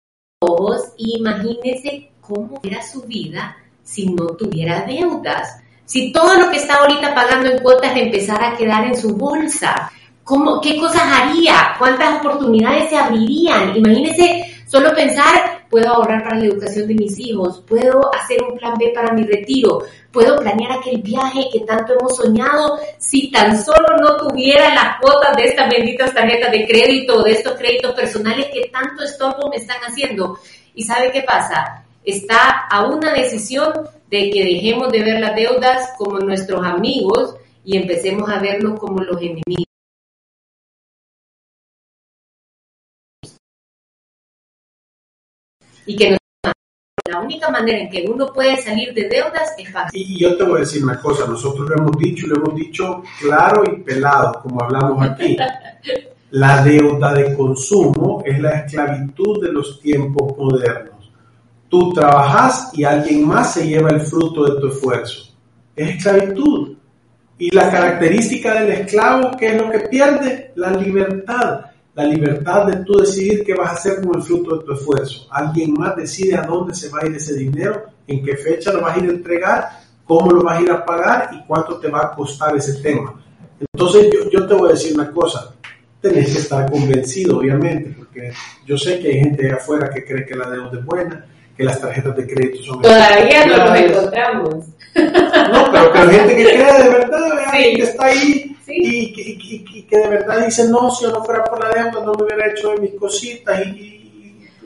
imagínese 0.96 2.10
cómo 2.20 2.60
era 2.62 2.82
su 2.82 3.02
vida 3.02 3.56
si 3.82 4.06
no 4.06 4.26
tuviera 4.28 4.84
deudas. 4.86 5.60
Si 5.84 6.12
todo 6.12 6.34
lo 6.34 6.50
que 6.50 6.56
está 6.56 6.76
ahorita 6.76 7.14
pagando 7.14 7.48
en 7.48 7.62
cuotas 7.62 7.96
empezara 7.96 8.52
a 8.52 8.56
quedar 8.56 8.84
en 8.84 8.96
su 8.96 9.16
bolsa, 9.16 9.90
¿cómo, 10.26 10.60
¿qué 10.60 10.76
cosas 10.76 11.04
haría? 11.04 11.76
¿Cuántas 11.78 12.18
oportunidades 12.18 12.90
se 12.90 12.96
abrirían? 12.96 13.76
Imagínese 13.76 14.44
solo 14.66 14.92
pensar, 14.92 15.64
puedo 15.70 15.88
ahorrar 15.88 16.24
para 16.24 16.40
la 16.40 16.46
educación 16.46 16.88
de 16.88 16.94
mis 16.94 17.16
hijos, 17.20 17.62
puedo 17.64 18.12
hacer 18.12 18.42
un 18.42 18.58
plan 18.58 18.74
B 18.76 18.90
para 18.92 19.12
mi 19.12 19.22
retiro, 19.22 19.84
puedo 20.10 20.36
planear 20.36 20.72
aquel 20.72 21.00
viaje 21.00 21.46
que 21.52 21.60
tanto 21.60 21.92
hemos 21.92 22.16
soñado 22.16 22.76
si 22.98 23.30
tan 23.30 23.56
solo 23.56 23.86
no 24.00 24.16
tuviera 24.16 24.74
las 24.74 25.00
cuotas 25.00 25.36
de 25.36 25.44
estas 25.44 25.70
benditas 25.70 26.12
tarjetas 26.12 26.50
de 26.50 26.66
crédito 26.66 27.22
de 27.22 27.30
estos 27.30 27.54
créditos 27.54 27.94
personales 27.94 28.46
que 28.52 28.68
tanto 28.72 29.04
estorbo 29.04 29.48
me 29.48 29.58
están 29.58 29.78
haciendo. 29.86 30.40
¿Y 30.74 30.82
sabe 30.82 31.12
qué 31.12 31.22
pasa? 31.22 31.84
Está 32.04 32.66
a 32.68 32.84
una 32.84 33.12
decisión 33.12 33.72
de 34.10 34.30
que 34.30 34.44
dejemos 34.44 34.90
de 34.90 35.04
ver 35.04 35.20
las 35.20 35.36
deudas 35.36 35.92
como 35.96 36.18
nuestros 36.18 36.66
amigos 36.66 37.36
y 37.64 37.76
empecemos 37.76 38.28
a 38.28 38.40
verlos 38.40 38.80
como 38.80 39.04
los 39.04 39.18
enemigos. 39.18 39.66
Y 45.86 45.96
que 45.96 46.16
la 47.10 47.20
única 47.20 47.50
manera 47.50 47.78
en 47.78 47.88
que 47.88 48.04
uno 48.08 48.32
puede 48.32 48.56
salir 48.56 48.92
de 48.92 49.08
deudas 49.08 49.54
es 49.56 49.70
fácil. 49.70 50.00
Y 50.00 50.18
yo 50.18 50.36
te 50.36 50.44
voy 50.44 50.58
a 50.58 50.60
decir 50.60 50.82
una 50.82 51.00
cosa, 51.00 51.26
nosotros 51.26 51.68
lo 51.68 51.76
hemos 51.76 51.98
dicho, 51.98 52.26
lo 52.26 52.36
hemos 52.36 52.54
dicho 52.56 53.02
claro 53.20 53.62
y 53.64 53.80
pelado, 53.82 54.40
como 54.42 54.62
hablamos 54.62 55.08
aquí. 55.08 55.36
La 56.30 56.62
deuda 56.62 57.14
de 57.14 57.36
consumo 57.36 58.22
es 58.26 58.40
la 58.40 58.60
esclavitud 58.60 59.40
de 59.40 59.52
los 59.52 59.80
tiempos 59.80 60.36
modernos. 60.36 61.12
Tú 61.68 61.92
trabajas 61.92 62.70
y 62.74 62.82
alguien 62.82 63.26
más 63.26 63.54
se 63.54 63.66
lleva 63.66 63.90
el 63.90 64.00
fruto 64.00 64.44
de 64.44 64.60
tu 64.60 64.66
esfuerzo. 64.66 65.32
Es 65.74 65.96
esclavitud. 65.96 66.76
Y 67.38 67.54
la 67.54 67.70
característica 67.70 68.60
del 68.60 68.72
esclavo, 68.72 69.30
¿qué 69.38 69.54
es 69.54 69.62
lo 69.62 69.70
que 69.70 69.80
pierde? 69.80 70.52
La 70.56 70.72
libertad. 70.72 71.66
La 71.96 72.04
libertad 72.04 72.66
de 72.66 72.84
tú 72.84 72.98
decidir 72.98 73.42
qué 73.42 73.54
vas 73.54 73.70
a 73.70 73.72
hacer 73.72 74.04
con 74.04 74.16
el 74.16 74.22
fruto 74.22 74.58
de 74.58 74.64
tu 74.66 74.74
esfuerzo. 74.74 75.26
Alguien 75.30 75.72
más 75.72 75.96
decide 75.96 76.36
a 76.36 76.42
dónde 76.42 76.74
se 76.74 76.90
va 76.90 77.00
a 77.02 77.06
ir 77.06 77.16
ese 77.16 77.34
dinero, 77.34 77.84
en 78.06 78.22
qué 78.22 78.36
fecha 78.36 78.70
lo 78.70 78.82
vas 78.82 78.96
a 78.96 79.00
ir 79.00 79.08
a 79.08 79.14
entregar, 79.14 79.68
cómo 80.04 80.30
lo 80.30 80.42
vas 80.42 80.58
a 80.58 80.62
ir 80.62 80.70
a 80.70 80.84
pagar 80.84 81.30
y 81.32 81.42
cuánto 81.46 81.78
te 81.78 81.88
va 81.88 82.00
a 82.00 82.14
costar 82.14 82.54
ese 82.54 82.82
tema. 82.82 83.14
Entonces 83.58 84.10
yo, 84.12 84.30
yo 84.30 84.46
te 84.46 84.52
voy 84.52 84.68
a 84.68 84.72
decir 84.74 84.92
una 84.92 85.10
cosa, 85.10 85.54
tenés 86.02 86.32
que 86.32 86.38
estar 86.38 86.70
convencido, 86.70 87.38
obviamente, 87.38 87.94
porque 87.96 88.30
yo 88.66 88.76
sé 88.76 89.00
que 89.00 89.08
hay 89.08 89.20
gente 89.20 89.50
afuera 89.50 89.88
que 89.88 90.04
cree 90.04 90.26
que 90.26 90.34
la 90.34 90.50
deuda 90.50 90.78
es 90.78 90.84
buena, 90.84 91.24
que 91.56 91.64
las 91.64 91.80
tarjetas 91.80 92.14
de 92.14 92.26
crédito 92.26 92.62
son... 92.62 92.82
Todavía 92.82 93.46
no 93.46 93.56
los 93.56 93.78
encontramos. 93.78 94.54
No, 94.94 95.70
pero 95.72 95.92
que 95.92 95.98
hay 95.98 96.08
gente 96.10 96.36
que 96.36 96.42
cree 96.42 96.82
de 96.82 96.88
verdad, 96.90 97.26
que 97.52 97.82
está 97.82 98.04
ahí 98.04 98.56
y, 98.68 99.35
que 99.88 99.98
de 99.98 100.08
verdad 100.08 100.44
dice, 100.44 100.68
no, 100.68 100.90
si 100.90 101.04
yo 101.04 101.12
no 101.12 101.24
fuera 101.24 101.44
por 101.44 101.62
la 101.62 101.70
deuda 101.70 102.04
no 102.04 102.14
me 102.14 102.24
hubiera 102.24 102.50
hecho 102.50 102.70
de 102.70 102.80
mis 102.80 102.94
cositas 102.94 103.66
y, 103.66 103.92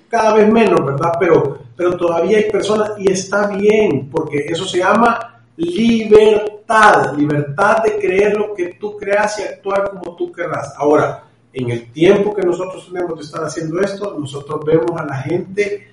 cada 0.09 0.35
vez 0.35 0.49
menos, 0.49 0.85
¿verdad? 0.85 1.13
Pero, 1.21 1.59
pero 1.77 1.97
todavía 1.97 2.39
hay 2.39 2.51
personas 2.51 2.93
y 2.99 3.13
está 3.13 3.47
bien, 3.47 4.11
porque 4.11 4.47
eso 4.49 4.65
se 4.65 4.79
llama 4.79 5.41
libertad, 5.57 7.15
libertad 7.17 7.85
de 7.85 7.97
creer 7.97 8.37
lo 8.37 8.53
que 8.53 8.75
tú 8.75 8.97
creas 8.97 9.39
y 9.39 9.43
actuar 9.45 9.91
como 9.91 10.17
tú 10.17 10.33
querrás. 10.33 10.75
Ahora, 10.77 11.25
en 11.53 11.71
el 11.71 11.93
tiempo 11.93 12.35
que 12.35 12.43
nosotros 12.43 12.89
tenemos 12.93 13.19
de 13.19 13.25
estar 13.25 13.45
haciendo 13.45 13.81
esto, 13.81 14.17
nosotros 14.19 14.65
vemos 14.65 15.01
a 15.01 15.05
la 15.05 15.17
gente 15.19 15.91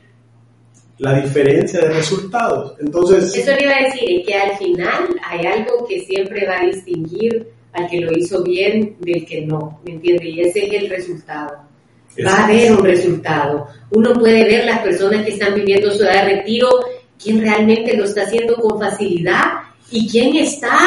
la 1.00 1.14
diferencia 1.22 1.82
de 1.82 1.90
resultados. 1.90 2.76
Entonces, 2.80 3.36
eso 3.36 3.52
le 3.52 3.64
iba 3.64 3.76
a 3.76 3.84
decir, 3.84 4.26
que 4.26 4.34
al 4.34 4.58
final 4.58 5.16
hay 5.24 5.46
algo 5.46 5.86
que 5.86 6.02
siempre 6.02 6.48
va 6.48 6.60
a 6.60 6.66
distinguir 6.66 7.48
al 7.78 7.88
que 7.90 8.02
lo 8.02 8.12
hizo 8.18 8.44
bien 8.44 8.96
del 9.00 9.26
que 9.26 9.42
no, 9.42 9.80
¿me 9.86 9.94
entiende? 9.94 10.30
Y 10.30 10.42
ese 10.42 10.66
es 10.66 10.84
el 10.84 10.90
resultado. 10.90 11.58
Va 12.26 12.32
a 12.32 12.46
haber 12.46 12.72
un 12.72 12.84
resultado. 12.84 13.68
Uno 13.92 14.14
puede 14.14 14.44
ver 14.46 14.66
las 14.66 14.80
personas 14.80 15.24
que 15.24 15.34
están 15.34 15.54
viviendo 15.54 15.92
su 15.92 16.04
edad 16.04 16.26
de 16.26 16.36
retiro, 16.38 16.68
quién 17.22 17.42
realmente 17.42 17.96
lo 17.96 18.06
está 18.06 18.24
haciendo 18.24 18.56
con 18.56 18.80
facilidad 18.80 19.44
y 19.92 20.10
quién 20.10 20.36
está 20.36 20.78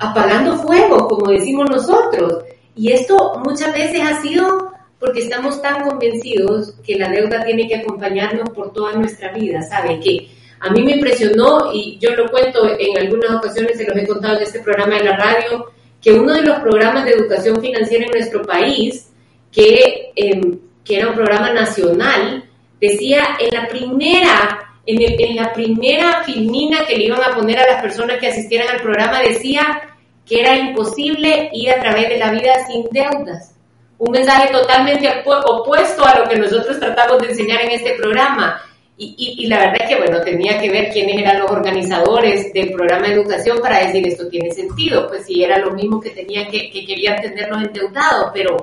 apagando 0.00 0.58
fuego, 0.58 1.08
como 1.08 1.32
decimos 1.32 1.68
nosotros. 1.68 2.44
Y 2.76 2.92
esto 2.92 3.42
muchas 3.44 3.72
veces 3.74 4.00
ha 4.02 4.22
sido 4.22 4.72
porque 5.00 5.20
estamos 5.20 5.60
tan 5.60 5.88
convencidos 5.88 6.74
que 6.84 6.96
la 6.96 7.08
deuda 7.08 7.44
tiene 7.44 7.66
que 7.66 7.76
acompañarnos 7.76 8.50
por 8.50 8.72
toda 8.72 8.92
nuestra 8.92 9.32
vida, 9.32 9.62
¿sabe? 9.62 10.00
Que 10.00 10.28
a 10.60 10.70
mí 10.70 10.82
me 10.82 10.92
impresionó, 10.92 11.72
y 11.72 11.98
yo 12.00 12.14
lo 12.14 12.30
cuento 12.30 12.60
en 12.78 12.96
algunas 12.96 13.30
ocasiones, 13.32 13.76
se 13.76 13.84
los 13.84 13.96
he 13.96 14.06
contado 14.06 14.36
en 14.36 14.42
este 14.42 14.60
programa 14.60 14.96
de 14.96 15.04
la 15.04 15.16
radio, 15.16 15.66
que 16.00 16.12
uno 16.12 16.34
de 16.34 16.42
los 16.42 16.60
programas 16.60 17.04
de 17.04 17.12
educación 17.12 17.60
financiera 17.60 18.04
en 18.04 18.12
nuestro 18.12 18.42
país, 18.42 19.10
que, 19.50 20.12
em, 20.14 20.58
que 20.84 20.98
era 20.98 21.08
un 21.08 21.14
programa 21.14 21.50
nacional, 21.52 22.44
decía 22.80 23.36
en 23.40 23.54
la 23.54 23.68
primera 23.68 24.62
en, 24.86 25.02
en, 25.02 25.36
la 25.36 25.52
primera 25.52 26.22
filmina 26.22 26.86
que 26.86 26.96
le 26.96 27.06
iban 27.06 27.20
a 27.20 27.34
poner 27.34 27.58
a 27.58 27.66
las 27.66 27.82
personas 27.82 28.18
que 28.18 28.28
asistieran 28.28 28.68
al 28.68 28.80
programa 28.80 29.20
decía 29.20 29.96
que 30.24 30.40
era 30.40 30.56
imposible 30.56 31.50
ir 31.52 31.70
a 31.70 31.80
través 31.80 32.08
de 32.08 32.18
la 32.18 32.30
vida 32.30 32.52
sin 32.66 32.84
deudas. 32.90 33.54
Un 33.98 34.12
mensaje 34.12 34.52
totalmente 34.52 35.10
opuesto 35.24 36.04
a 36.04 36.18
lo 36.18 36.28
que 36.28 36.36
nosotros 36.36 36.78
tratamos 36.78 37.22
de 37.22 37.28
enseñar 37.28 37.62
en 37.62 37.70
este 37.70 37.94
programa. 37.94 38.60
Y, 38.98 39.46
la 39.46 39.58
verdad 39.58 39.76
es 39.82 39.88
que, 39.90 39.96
bueno, 39.96 40.22
tenía 40.22 40.58
que 40.58 40.70
ver 40.70 40.90
quiénes 40.90 41.18
eran 41.18 41.40
los 41.40 41.50
organizadores 41.50 42.50
del 42.54 42.72
programa 42.72 43.08
de 43.08 43.14
educación 43.14 43.58
para 43.60 43.84
decir 43.84 44.06
esto 44.06 44.28
tiene 44.28 44.50
sentido. 44.50 45.06
Pues 45.08 45.26
si 45.26 45.44
era 45.44 45.58
lo 45.58 45.72
mismo 45.72 46.00
que 46.00 46.10
tenían 46.10 46.50
que, 46.50 46.70
que 46.70 46.86
querían 46.86 47.20
tenernos 47.20 47.62
endeudados, 47.62 48.30
pero, 48.32 48.56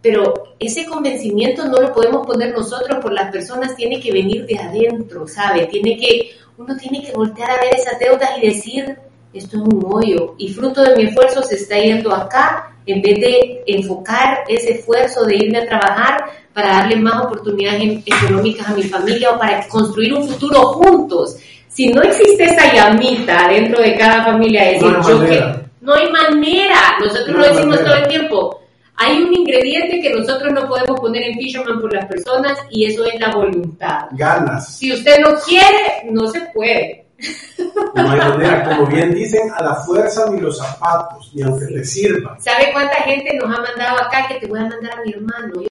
pero 0.00 0.54
ese 0.60 0.86
convencimiento 0.86 1.64
no 1.66 1.78
lo 1.78 1.92
podemos 1.92 2.24
poner 2.24 2.52
nosotros 2.52 2.98
por 3.02 3.12
las 3.12 3.32
personas, 3.32 3.74
tiene 3.74 4.00
que 4.00 4.12
venir 4.12 4.46
de 4.46 4.58
adentro, 4.58 5.26
¿sabe? 5.26 5.66
Tiene 5.66 5.96
que, 5.96 6.30
uno 6.56 6.76
tiene 6.76 7.02
que 7.02 7.12
voltear 7.12 7.50
a 7.50 7.60
ver 7.60 7.74
esas 7.74 7.98
deudas 7.98 8.30
y 8.40 8.46
decir, 8.46 8.96
esto 9.32 9.56
es 9.56 9.62
un 9.62 9.84
hoyo 9.86 10.34
y 10.38 10.52
fruto 10.52 10.82
de 10.82 10.96
mi 10.96 11.02
esfuerzo 11.04 11.42
se 11.42 11.56
está 11.56 11.78
yendo 11.78 12.14
acá 12.14 12.72
en 12.86 13.02
vez 13.02 13.20
de 13.20 13.62
enfocar 13.66 14.44
ese 14.48 14.72
esfuerzo 14.72 15.24
de 15.24 15.36
irme 15.36 15.58
a 15.58 15.66
trabajar 15.66 16.24
para 16.54 16.68
darle 16.68 16.96
más 16.96 17.24
oportunidades 17.24 18.02
económicas 18.06 18.68
a 18.68 18.74
mi 18.74 18.82
familia 18.82 19.30
o 19.30 19.38
para 19.38 19.66
construir 19.68 20.14
un 20.14 20.26
futuro 20.26 20.60
juntos. 20.72 21.36
Si 21.68 21.88
no 21.88 22.02
existe 22.02 22.44
esa 22.44 22.72
llamita 22.72 23.48
dentro 23.48 23.82
de 23.82 23.96
cada 23.96 24.24
familia, 24.24 24.64
decir, 24.64 24.88
no 24.88 25.02
no 25.80 25.94
hay 25.94 26.10
manera, 26.10 26.98
nosotros 27.00 27.36
lo 27.36 27.54
decimos 27.54 27.78
todo 27.84 27.94
el 27.94 28.08
tiempo, 28.08 28.60
hay 28.96 29.22
un 29.22 29.32
ingrediente 29.32 30.00
que 30.00 30.12
nosotros 30.12 30.52
no 30.52 30.66
podemos 30.66 30.98
poner 30.98 31.22
en 31.22 31.38
Fisherman 31.38 31.80
por 31.80 31.94
las 31.94 32.06
personas 32.06 32.58
y 32.70 32.86
eso 32.86 33.04
es 33.04 33.20
la 33.20 33.30
voluntad. 33.30 34.06
Ganas. 34.12 34.76
Si 34.76 34.92
usted 34.92 35.20
no 35.20 35.34
quiere, 35.46 36.10
no 36.10 36.26
se 36.26 36.40
puede. 36.52 37.07
No 37.94 38.10
hay 38.10 38.18
manera, 38.18 38.64
como 38.64 38.86
bien 38.86 39.12
dicen, 39.12 39.50
a 39.56 39.62
la 39.62 39.74
fuerza 39.76 40.30
ni 40.30 40.40
los 40.40 40.58
zapatos, 40.58 41.32
ni 41.34 41.42
aunque 41.42 41.66
le 41.66 41.84
sirva. 41.84 42.38
¿Sabe 42.38 42.72
cuánta 42.72 42.94
gente 43.02 43.34
nos 43.36 43.46
ha 43.46 43.60
mandado 43.60 44.02
acá 44.02 44.28
que 44.28 44.34
te 44.34 44.46
voy 44.46 44.60
a 44.60 44.66
mandar 44.66 44.98
a 44.98 45.02
mi 45.02 45.12
hermano? 45.12 45.54
Yo, 45.54 45.68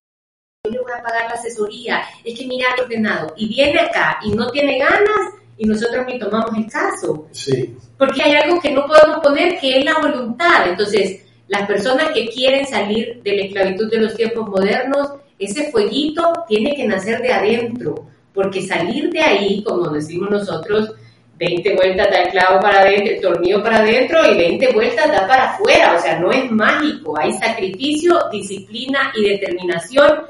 le 0.70 0.80
voy 0.80 0.92
a 0.92 1.02
pagar 1.02 1.26
la 1.30 1.36
asesoría. 1.36 2.04
Es 2.24 2.38
que 2.38 2.46
mira 2.46 2.68
ordenado. 2.82 3.34
Y 3.38 3.48
viene 3.48 3.80
acá 3.80 4.20
y 4.24 4.32
no 4.32 4.50
tiene 4.50 4.78
ganas 4.78 5.34
y 5.58 5.66
nosotros 5.66 6.06
ni 6.08 6.20
tomamos 6.20 6.52
el 6.58 6.70
caso. 6.70 7.28
Sí. 7.32 7.76
Porque 7.98 8.24
hay 8.24 8.36
algo 8.36 8.60
que 8.60 8.72
no 8.72 8.86
podemos 8.86 9.20
poner 9.24 9.58
que 9.60 9.80
es 9.80 9.86
la 9.86 10.00
voluntad. 10.00 10.68
Entonces, 10.68 11.22
las 11.48 11.66
personas 11.66 12.10
que 12.14 12.28
quieren 12.28 12.68
salir 12.68 13.22
de 13.24 13.36
la 13.36 13.42
esclavitud 13.44 13.90
de 13.90 14.02
los 14.02 14.16
tiempos 14.16 14.50
modernos, 14.50 15.14
ese 15.40 15.72
fueguito 15.72 16.34
tiene 16.48 16.76
que 16.76 16.86
nacer 16.86 17.22
de 17.22 17.32
adentro. 17.32 17.96
Porque 18.34 18.68
salir 18.68 19.10
de 19.10 19.22
ahí, 19.22 19.64
como 19.64 19.90
decimos 19.90 20.30
nosotros, 20.30 20.94
20 21.38 21.76
vueltas 21.76 22.10
da 22.10 22.22
el 22.24 22.32
clavo 22.32 22.60
para 22.60 22.82
adentro, 22.82 23.14
el 23.14 23.22
tornillo 23.22 23.64
para 23.64 23.78
adentro 23.78 24.20
y 24.32 24.38
20 24.38 24.74
vueltas 24.74 25.12
da 25.12 25.28
para 25.28 25.52
afuera. 25.52 25.96
O 25.98 26.02
sea, 26.02 26.20
no 26.20 26.32
es 26.32 26.50
mágico. 26.52 27.18
Hay 27.20 27.34
sacrificio, 27.34 28.18
disciplina 28.32 29.12
y 29.16 29.30
determinación. 29.30 30.24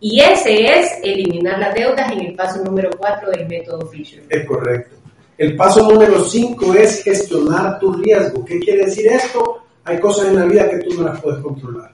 Y 0.00 0.20
ese 0.20 0.64
es 0.66 0.98
eliminar 1.02 1.58
las 1.58 1.74
deudas 1.74 2.10
en 2.12 2.20
el 2.20 2.34
paso 2.34 2.62
número 2.62 2.90
4 2.96 3.30
del 3.30 3.46
método 3.48 3.86
Fisher. 3.86 4.22
Es 4.28 4.46
correcto. 4.46 4.96
El 5.36 5.56
paso 5.56 5.90
número 5.90 6.22
5 6.24 6.74
es 6.74 7.02
gestionar 7.02 7.78
tu 7.78 7.94
riesgo. 7.94 8.44
¿Qué 8.44 8.58
quiere 8.58 8.84
decir 8.84 9.06
esto? 9.06 9.64
Hay 9.84 9.98
cosas 9.98 10.28
en 10.28 10.36
la 10.36 10.44
vida 10.44 10.68
que 10.68 10.78
tú 10.78 10.94
no 11.00 11.08
las 11.08 11.20
puedes 11.20 11.40
controlar 11.40 11.92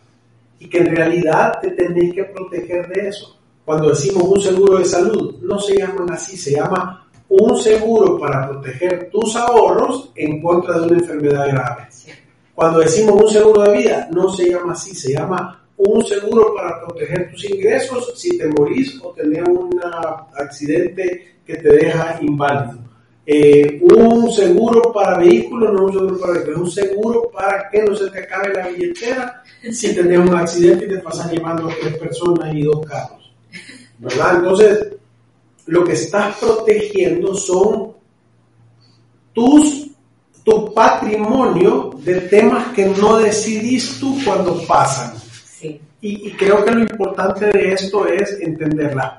y 0.59 0.69
que 0.69 0.79
en 0.79 0.97
realidad 0.97 1.61
te 1.61 1.71
tenés 1.71 2.15
que 2.15 2.25
proteger 2.25 2.89
de 2.89 3.09
eso. 3.09 3.39
Cuando 3.65 3.91
decimos 3.91 4.25
un 4.25 4.41
seguro 4.41 4.79
de 4.79 4.85
salud, 4.85 5.37
no 5.43 5.59
se 5.59 5.77
llaman 5.77 6.11
así, 6.13 6.37
se 6.37 6.53
llama 6.53 7.06
un 7.29 7.57
seguro 7.57 8.19
para 8.19 8.49
proteger 8.49 9.11
tus 9.11 9.37
ahorros 9.37 10.13
en 10.15 10.41
contra 10.41 10.79
de 10.79 10.87
una 10.87 10.99
enfermedad 10.99 11.49
grave. 11.49 11.83
Cuando 12.55 12.81
decimos 12.81 13.23
un 13.23 13.29
seguro 13.29 13.63
de 13.65 13.79
vida, 13.79 14.09
no 14.13 14.33
se 14.33 14.51
llama 14.51 14.73
así, 14.73 14.95
se 14.95 15.13
llama 15.13 15.63
un 15.77 16.05
seguro 16.07 16.55
para 16.55 16.81
proteger 16.81 17.31
tus 17.31 17.45
ingresos 17.45 18.13
si 18.17 18.39
te 18.39 18.49
morís 18.49 18.99
o 19.03 19.11
tenés 19.11 19.47
un 19.47 19.79
accidente 20.35 21.37
que 21.45 21.57
te 21.57 21.69
deja 21.69 22.19
inválido. 22.23 22.87
Eh, 23.29 23.81
un 23.83 24.31
seguro 24.31 24.93
para 24.93 25.19
vehículos, 25.19 25.73
no 25.73 25.87
un 25.87 25.93
seguro 25.93 26.19
para 26.21 26.33
vehículos, 26.35 26.61
un 26.61 26.71
seguro 26.71 27.31
para 27.33 27.69
que 27.69 27.83
no 27.83 27.95
se 27.95 28.09
te 28.09 28.21
acabe 28.21 28.55
la 28.55 28.69
billetera 28.69 29.43
si 29.73 29.95
tenés 29.95 30.19
un 30.19 30.35
accidente 30.35 30.85
y 30.85 30.89
te 30.89 30.99
pasas 30.99 31.33
llevando 31.33 31.69
a 31.69 31.75
tres 31.75 31.97
personas 31.99 32.55
y 32.55 32.63
dos 32.63 32.87
carros. 32.87 33.33
¿Verdad? 33.99 34.37
Entonces, 34.37 34.89
lo 35.67 35.85
que 35.85 35.93
estás 35.93 36.37
protegiendo 36.39 37.35
son 37.35 37.93
tus, 39.33 39.89
tu 40.45 40.73
patrimonio 40.73 41.91
de 42.03 42.23
temas 42.23 42.73
que 42.73 42.87
no 42.87 43.19
decidís 43.19 43.99
tú 44.01 44.19
cuando 44.25 44.65
pasan. 44.67 45.15
Y, 46.01 46.31
creo 46.33 46.65
que 46.65 46.71
lo 46.71 46.81
importante 46.81 47.47
de 47.47 47.73
esto 47.73 48.07
es 48.07 48.39
entender 48.41 48.95
las 48.95 49.19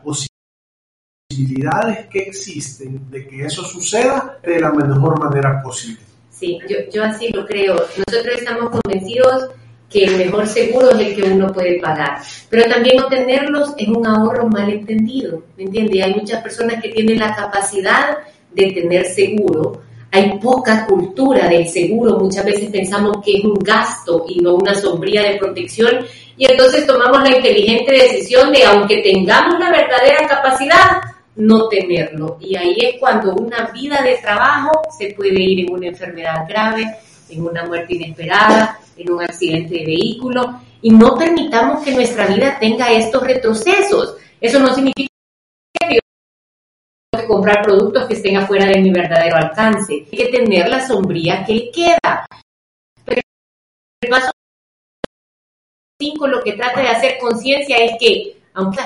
posibilidades 1.30 2.08
que 2.08 2.20
existen 2.20 3.10
de 3.10 3.28
que 3.28 3.46
eso 3.46 3.64
suceda 3.64 4.40
de 4.42 4.60
la 4.60 4.72
mejor 4.72 5.20
manera 5.20 5.62
posible. 5.62 6.00
Sí, 6.32 6.60
yo, 6.70 6.78
yo 6.94 7.04
así 7.04 7.30
lo 7.30 7.46
creo. 7.46 7.76
Nosotros 7.76 8.38
estamos 8.38 8.70
convencidos 8.70 9.50
que 9.90 10.04
el 10.04 10.18
mejor 10.18 10.48
seguro 10.48 10.92
es 10.92 11.00
el 11.00 11.16
que 11.16 11.24
uno 11.24 11.52
puede 11.54 11.80
pagar. 11.80 12.20
Pero 12.50 12.70
también 12.70 12.98
no 12.98 13.08
tenerlos 13.08 13.74
es 13.78 13.88
un 13.88 14.06
ahorro 14.06 14.48
mal 14.48 14.70
entendido, 14.70 15.44
¿me 15.56 15.64
entiende? 15.64 16.04
Hay 16.04 16.14
muchas 16.14 16.42
personas 16.42 16.82
que 16.82 16.90
tienen 16.90 17.20
la 17.20 17.36
capacidad 17.36 18.18
de 18.52 18.72
tener 18.72 19.06
seguro. 19.06 19.82
Hay 20.12 20.38
poca 20.40 20.86
cultura 20.86 21.48
del 21.48 21.68
seguro. 21.68 22.18
Muchas 22.18 22.46
veces 22.46 22.70
pensamos 22.70 23.18
que 23.24 23.38
es 23.38 23.44
un 23.44 23.56
gasto 23.56 24.26
y 24.28 24.40
no 24.40 24.56
una 24.56 24.74
sombría 24.74 25.22
de 25.22 25.38
protección. 25.38 26.06
Y 26.38 26.50
entonces 26.50 26.88
tomamos 26.88 27.22
la 27.24 27.36
inteligente 27.36 27.92
decisión 27.92 28.52
de, 28.52 28.64
aunque 28.64 29.02
tengamos 29.02 29.60
la 29.60 29.70
verdadera 29.70 30.28
capacidad, 30.28 31.02
no 31.36 31.68
tenerlo. 31.68 32.38
Y 32.40 32.56
ahí 32.56 32.76
es 32.80 33.00
cuando 33.00 33.34
una 33.36 33.70
vida 33.72 34.02
de 34.02 34.18
trabajo 34.18 34.72
se 34.98 35.14
puede 35.14 35.42
ir 35.42 35.66
en 35.66 35.74
una 35.74 35.88
enfermedad 35.88 36.46
grave, 36.48 36.86
en 37.30 37.46
una 37.46 37.66
muerte 37.66 37.96
inesperada, 37.96 38.80
en 38.96 39.12
un 39.12 39.22
accidente 39.22 39.76
de 39.76 39.86
vehículo 39.86 40.62
y 40.82 40.92
no 40.92 41.16
permitamos 41.16 41.84
que 41.84 41.94
nuestra 41.94 42.28
vida 42.28 42.58
tenga 42.60 42.92
estos 42.92 43.24
retrocesos. 43.24 44.18
Eso 44.40 44.60
no 44.60 44.74
significa 44.74 45.10
que 45.74 45.96
yo 45.96 46.00
tengo 47.12 47.24
que 47.24 47.28
comprar 47.28 47.64
productos 47.64 48.08
que 48.08 48.14
estén 48.14 48.38
afuera 48.38 48.66
de 48.68 48.82
mi 48.82 48.92
verdadero 48.92 49.38
alcance. 49.38 49.94
Hay 49.94 50.18
que 50.18 50.28
tener 50.28 50.70
la 50.70 50.86
sombría 50.86 51.44
que 51.46 51.72
queda. 51.72 52.26
Pero 53.04 53.22
el 54.02 54.10
paso 54.10 54.32
5 56.00 56.28
lo 56.28 56.44
que 56.44 56.54
trata 56.54 56.82
de 56.82 56.90
hacer 56.90 57.18
conciencia 57.20 57.78
es 57.78 57.94
que, 58.00 58.38
aunque 58.54 58.80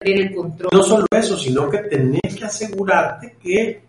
el 0.00 0.34
control. 0.34 0.70
No 0.72 0.82
solo 0.82 1.06
eso, 1.10 1.36
sino 1.36 1.68
que 1.68 1.78
tenés 1.78 2.36
que 2.36 2.44
asegurarte 2.44 3.36
que 3.40 3.82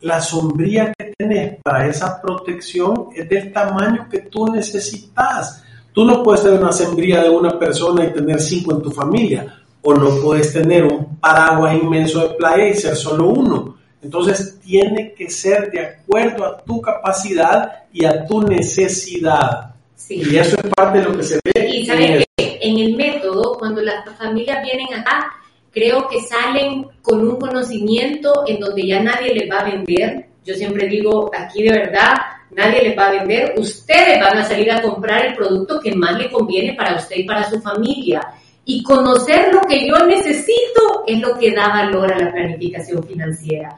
la 0.00 0.20
sombría 0.20 0.92
que 0.96 1.12
tenés 1.16 1.60
para 1.62 1.86
esa 1.86 2.20
protección 2.20 3.08
es 3.14 3.28
del 3.28 3.52
tamaño 3.52 4.08
que 4.10 4.20
tú 4.20 4.46
necesitas. 4.46 5.64
Tú 5.92 6.04
no 6.04 6.22
puedes 6.22 6.42
tener 6.42 6.60
una 6.60 6.72
sombría 6.72 7.22
de 7.22 7.30
una 7.30 7.58
persona 7.58 8.04
y 8.04 8.12
tener 8.12 8.40
cinco 8.40 8.74
en 8.74 8.82
tu 8.82 8.90
familia, 8.90 9.62
o 9.82 9.94
no 9.94 10.20
puedes 10.22 10.52
tener 10.52 10.84
un 10.84 11.16
paraguas 11.18 11.74
inmenso 11.74 12.28
de 12.28 12.34
playa 12.34 12.68
y 12.68 12.74
ser 12.74 12.94
solo 12.94 13.28
uno. 13.28 13.76
Entonces 14.00 14.60
tiene 14.60 15.12
que 15.14 15.28
ser 15.28 15.70
de 15.72 15.80
acuerdo 15.80 16.44
a 16.44 16.58
tu 16.58 16.80
capacidad 16.80 17.84
y 17.92 18.04
a 18.04 18.24
tu 18.26 18.42
necesidad. 18.42 19.74
Y 20.08 20.36
eso 20.36 20.56
es 20.62 20.70
parte 20.74 20.98
de 20.98 21.04
lo 21.04 21.16
que 21.16 21.22
se 21.24 21.40
ve. 21.44 21.68
Y 21.68 21.86
sabes 21.86 22.24
que 22.36 22.58
en 22.62 22.78
el 22.78 22.96
método, 22.96 23.58
cuando 23.58 23.82
las 23.82 24.04
familias 24.16 24.62
vienen 24.62 24.94
acá, 24.94 25.32
creo 25.78 26.08
que 26.08 26.20
salen 26.20 26.86
con 27.02 27.20
un 27.20 27.36
conocimiento 27.36 28.44
en 28.46 28.58
donde 28.58 28.86
ya 28.86 29.00
nadie 29.00 29.34
les 29.34 29.50
va 29.50 29.60
a 29.60 29.70
vender. 29.70 30.26
Yo 30.44 30.54
siempre 30.54 30.88
digo, 30.88 31.30
aquí 31.36 31.62
de 31.62 31.70
verdad, 31.70 32.16
nadie 32.50 32.82
les 32.82 32.98
va 32.98 33.06
a 33.06 33.12
vender. 33.12 33.54
Ustedes 33.56 34.20
van 34.20 34.38
a 34.38 34.44
salir 34.44 34.70
a 34.72 34.82
comprar 34.82 35.26
el 35.26 35.34
producto 35.34 35.80
que 35.80 35.94
más 35.94 36.18
le 36.18 36.30
conviene 36.30 36.74
para 36.74 36.96
usted 36.96 37.16
y 37.16 37.24
para 37.24 37.48
su 37.48 37.60
familia. 37.60 38.20
Y 38.64 38.82
conocer 38.82 39.52
lo 39.52 39.60
que 39.62 39.86
yo 39.88 40.04
necesito 40.06 41.04
es 41.06 41.20
lo 41.20 41.38
que 41.38 41.52
da 41.52 41.68
valor 41.68 42.12
a 42.12 42.18
la 42.18 42.32
planificación 42.32 43.02
financiera. 43.04 43.76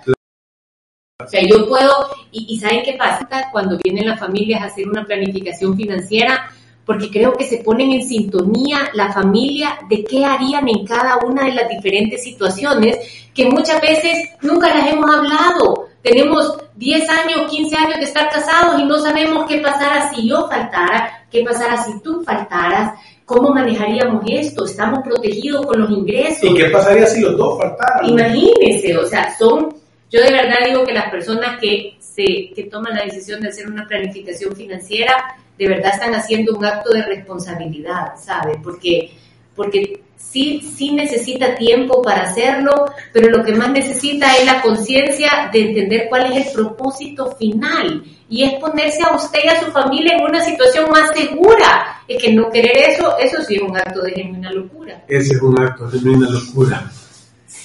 O 1.22 1.28
sea, 1.28 1.42
yo 1.46 1.68
puedo, 1.68 2.08
y, 2.32 2.54
y 2.54 2.58
¿saben 2.58 2.82
qué 2.82 2.94
pasa? 2.94 3.28
Cuando 3.52 3.78
vienen 3.84 4.08
las 4.08 4.18
familias 4.18 4.62
a 4.62 4.66
hacer 4.66 4.88
una 4.88 5.04
planificación 5.04 5.76
financiera, 5.76 6.50
porque 6.90 7.09
creo 7.09 7.35
que 7.35 7.44
se 7.44 7.59
ponen 7.59 7.92
en 7.92 8.03
sintonía 8.03 8.90
la 8.94 9.12
familia 9.12 9.79
de 9.88 10.03
qué 10.03 10.24
harían 10.24 10.68
en 10.68 10.85
cada 10.85 11.18
una 11.18 11.44
de 11.44 11.53
las 11.53 11.68
diferentes 11.68 12.20
situaciones 12.20 12.98
que 13.33 13.44
muchas 13.44 13.81
veces 13.81 14.31
nunca 14.42 14.74
las 14.74 14.92
hemos 14.92 15.09
hablado. 15.09 15.87
Tenemos 16.03 16.59
10 16.74 17.09
años, 17.09 17.48
15 17.48 17.76
años 17.76 17.98
de 17.98 18.07
estar 18.07 18.29
casados 18.29 18.81
y 18.81 18.87
no 18.87 18.98
sabemos 18.98 19.46
qué 19.48 19.59
pasara 19.59 20.12
si 20.12 20.29
yo 20.29 20.48
faltara, 20.48 21.26
qué 21.31 21.44
pasara 21.44 21.76
si 21.85 22.00
tú 22.00 22.24
faltaras, 22.24 22.98
cómo 23.24 23.50
manejaríamos 23.50 24.24
esto, 24.29 24.64
estamos 24.64 24.98
protegidos 25.05 25.64
con 25.66 25.83
los 25.83 25.90
ingresos. 25.92 26.42
¿Y 26.42 26.55
qué 26.55 26.70
pasaría 26.70 27.07
si 27.07 27.20
los 27.20 27.37
dos 27.37 27.57
faltaran? 27.57 28.09
Imagínense, 28.09 28.98
o 28.98 29.07
sea, 29.07 29.33
son, 29.38 29.76
yo 30.11 30.20
de 30.20 30.33
verdad 30.33 30.57
digo 30.66 30.85
que 30.85 30.92
las 30.92 31.09
personas 31.09 31.61
que, 31.61 31.99
se, 32.20 32.52
que 32.54 32.68
toman 32.70 32.94
la 32.94 33.04
decisión 33.04 33.40
de 33.40 33.48
hacer 33.48 33.68
una 33.68 33.87
planificación 33.87 34.54
financiera, 34.54 35.37
de 35.59 35.68
verdad 35.68 35.92
están 35.94 36.14
haciendo 36.14 36.56
un 36.56 36.64
acto 36.64 36.90
de 36.90 37.02
responsabilidad, 37.02 38.14
¿sabe? 38.22 38.59
Porque, 38.62 39.11
porque 39.54 40.02
sí, 40.16 40.61
sí 40.76 40.92
necesita 40.92 41.54
tiempo 41.54 42.02
para 42.02 42.22
hacerlo, 42.22 42.87
pero 43.12 43.28
lo 43.28 43.44
que 43.44 43.54
más 43.54 43.70
necesita 43.70 44.35
es 44.37 44.46
la 44.46 44.62
conciencia 44.62 45.50
de 45.52 45.61
entender 45.68 46.06
cuál 46.09 46.33
es 46.33 46.46
el 46.46 46.52
propósito 46.52 47.33
final 47.37 48.04
y 48.28 48.44
es 48.44 48.54
ponerse 48.54 49.02
a 49.02 49.16
usted 49.16 49.40
y 49.44 49.48
a 49.48 49.61
su 49.61 49.70
familia 49.72 50.16
en 50.16 50.24
una 50.24 50.44
situación 50.44 50.90
más 50.90 51.11
segura. 51.14 52.02
Es 52.06 52.22
que 52.22 52.33
no 52.33 52.50
querer 52.50 52.90
eso, 52.90 53.18
eso 53.18 53.42
sí 53.42 53.56
es 53.56 53.62
un 53.62 53.76
acto 53.76 54.02
de 54.02 54.12
genuina 54.12 54.52
locura. 54.52 55.04
Ese 55.09 55.35
es 55.35 55.42
un 55.42 55.61
acto 55.61 55.88
de 55.88 55.98
genuina 55.98 56.30
locura. 56.30 56.90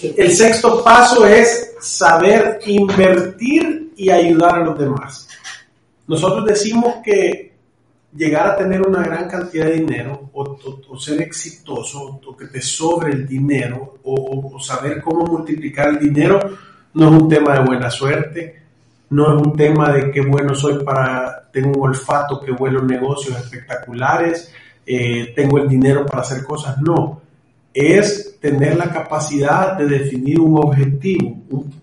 El 0.02 0.32
sexto 0.32 0.84
paso 0.84 1.26
es 1.26 1.76
saber 1.80 2.60
invertir 2.66 3.85
y 3.96 4.10
ayudar 4.10 4.56
a 4.56 4.64
los 4.64 4.78
demás. 4.78 5.28
Nosotros 6.08 6.46
decimos 6.46 6.96
que 7.04 7.54
llegar 8.16 8.48
a 8.48 8.56
tener 8.56 8.82
una 8.82 9.04
gran 9.04 9.28
cantidad 9.28 9.66
de 9.66 9.80
dinero 9.80 10.30
o, 10.34 10.98
ser 10.98 11.22
exitoso 11.22 12.22
o 12.26 12.38
que 12.38 12.46
te 12.48 12.62
sobre 12.62 13.12
el 13.12 13.28
dinero 13.28 13.98
o, 14.04 14.58
saber 14.60 15.02
cómo 15.02 15.26
multiplicar 15.26 15.90
el 15.90 16.00
dinero 16.00 16.40
no 16.94 17.14
es 17.14 17.22
un 17.22 17.28
tema 17.28 17.56
de 17.56 17.66
buena 17.66 17.90
suerte, 17.90 18.62
no 19.10 19.36
es 19.36 19.48
un 19.48 19.56
tema 19.56 19.92
de 19.92 20.12
qué 20.12 20.22
bueno 20.22 20.56
soy 20.56 20.82
para, 20.84 21.50
tengo 21.52 21.82
un 21.82 21.90
olfato 21.90 22.40
que 22.40 22.52
vuelo 22.52 22.82
negocios 22.82 23.38
espectaculares, 23.38 24.52
eh, 24.86 25.34
tengo 25.36 25.58
el 25.58 25.68
dinero 25.68 26.06
para 26.06 26.22
hacer 26.22 26.44
cosas, 26.46 26.78
no, 26.82 27.22
es 27.74 28.38
tener 28.40 28.78
la 28.78 28.90
capacidad 28.90 29.78
de 29.78 29.86
definir 29.86 30.40
un 30.40 30.58
objetivo, 30.58 31.36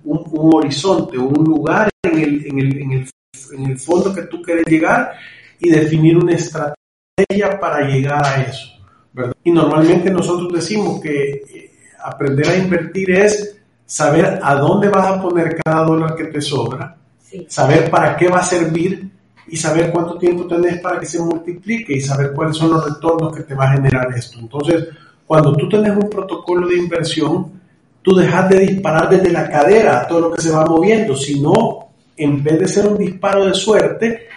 un, 0.05 0.55
horizonte, 0.55 1.19
un 1.19 1.45
lugar 1.45 1.92
en 2.13 2.19
el, 2.19 2.47
en, 2.47 2.59
el, 2.59 2.83
en, 2.83 2.93
el, 2.93 3.11
en 3.53 3.67
el 3.67 3.79
fondo 3.79 4.15
que 4.15 4.23
tú 4.23 4.43
quieres 4.43 4.65
llegar 4.67 5.13
y 5.59 5.71
definir 5.71 6.17
una 6.17 6.33
estrategia 6.35 7.59
para 7.61 7.89
llegar 7.89 8.25
a 8.25 8.43
eso. 8.43 8.69
Y 9.45 9.51
normalmente 9.51 10.11
nosotros 10.11 10.53
decimos 10.53 11.01
que 11.01 11.33
eh, 11.33 11.71
aprender 12.03 12.49
a 12.49 12.57
invertir 12.57 13.11
es 13.11 13.57
saber 13.85 14.41
a 14.43 14.55
dónde 14.55 14.89
vas 14.89 15.07
a 15.07 15.23
poner 15.23 15.57
cada 15.63 15.85
dólar 15.85 16.15
que 16.15 16.25
te 16.25 16.41
sobra, 16.41 16.97
saber 17.47 17.91
para 17.91 18.17
qué 18.17 18.29
va 18.29 18.39
a 18.39 18.45
servir 18.45 19.11
y 19.47 19.57
saber 19.57 19.91
cuánto 19.91 20.17
tiempo 20.17 20.47
tenés 20.47 20.81
para 20.81 20.99
que 20.99 21.07
se 21.07 21.21
multiplique 21.21 21.95
y 21.95 22.01
saber 22.01 22.33
cuáles 22.33 22.57
son 22.57 22.71
los 22.71 22.85
retornos 22.85 23.37
que 23.37 23.43
te 23.43 23.55
va 23.55 23.67
a 23.67 23.75
generar 23.75 24.09
esto. 24.17 24.39
Entonces, 24.39 24.89
cuando 25.27 25.55
tú 25.55 25.69
tenés 25.69 25.93
un 25.93 26.09
protocolo 26.09 26.67
de 26.67 26.77
inversión, 26.77 27.61
tú 28.01 28.15
dejas 28.15 28.49
de 28.49 28.61
disparar 28.61 29.11
desde 29.11 29.31
la 29.31 29.49
cadera 29.49 30.01
a 30.01 30.07
todo 30.07 30.21
lo 30.21 30.33
que 30.33 30.41
se 30.41 30.51
va 30.51 30.65
moviendo, 30.65 31.15
sino 31.15 31.92
en 32.17 32.43
vez 32.43 32.59
de 32.61 32.69
ser 32.69 32.87
un 32.87 32.99
disparo 32.99 33.47
de 33.47 33.55
suerte, 33.55 34.29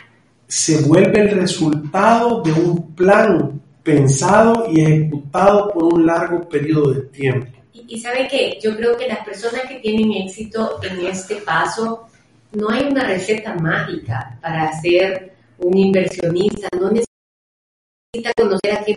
se 0.47 0.81
vuelve 0.83 1.21
el 1.21 1.31
resultado 1.31 2.41
de 2.41 2.51
un 2.51 2.93
plan 2.95 3.61
pensado 3.83 4.67
y 4.71 4.81
ejecutado 4.81 5.71
por 5.71 5.93
un 5.93 6.05
largo 6.05 6.47
periodo 6.47 6.93
de 6.93 7.01
tiempo. 7.01 7.51
Y, 7.73 7.99
sabe 7.99 8.27
que 8.27 8.57
yo 8.61 8.75
creo 8.75 8.97
que 8.97 9.07
las 9.07 9.23
personas 9.23 9.61
que 9.67 9.75
tienen 9.75 10.11
éxito 10.13 10.79
en 10.81 11.05
este 11.05 11.35
paso, 11.37 12.07
no 12.53 12.69
hay 12.69 12.85
una 12.85 13.03
receta 13.03 13.53
mágica 13.55 14.39
para 14.41 14.71
ser 14.81 15.35
un 15.59 15.77
inversionista, 15.77 16.69
no 16.79 16.89
necesita 16.89 18.33
conocer 18.35 18.71
a 18.71 18.83
qué 18.83 18.95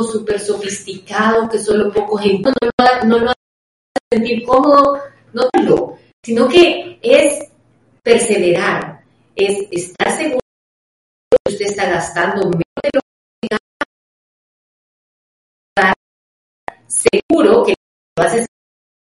súper 0.00 0.40
sofisticado 0.40 1.48
que 1.48 1.58
solo 1.58 1.92
pocos 1.92 2.22
no, 2.24 2.50
no, 2.50 3.04
no 3.04 3.18
lo 3.18 3.30
hace 3.30 3.36
sentir 4.10 4.44
cómodo, 4.44 4.98
no 5.32 5.48
sino 6.24 6.48
que 6.48 6.98
es 7.02 7.50
perseverar, 8.02 9.02
es 9.34 9.66
estar 9.70 10.16
seguro 10.16 10.40
que 11.44 11.52
usted 11.52 11.66
está 11.66 11.88
gastando 11.88 12.42
menos 12.42 12.62
de 12.82 12.90
lo 12.94 13.00
que 13.40 13.48
gasta, 15.76 15.94
seguro 16.86 17.64
que 17.64 17.74
lo 18.16 18.24
hace 18.24 18.46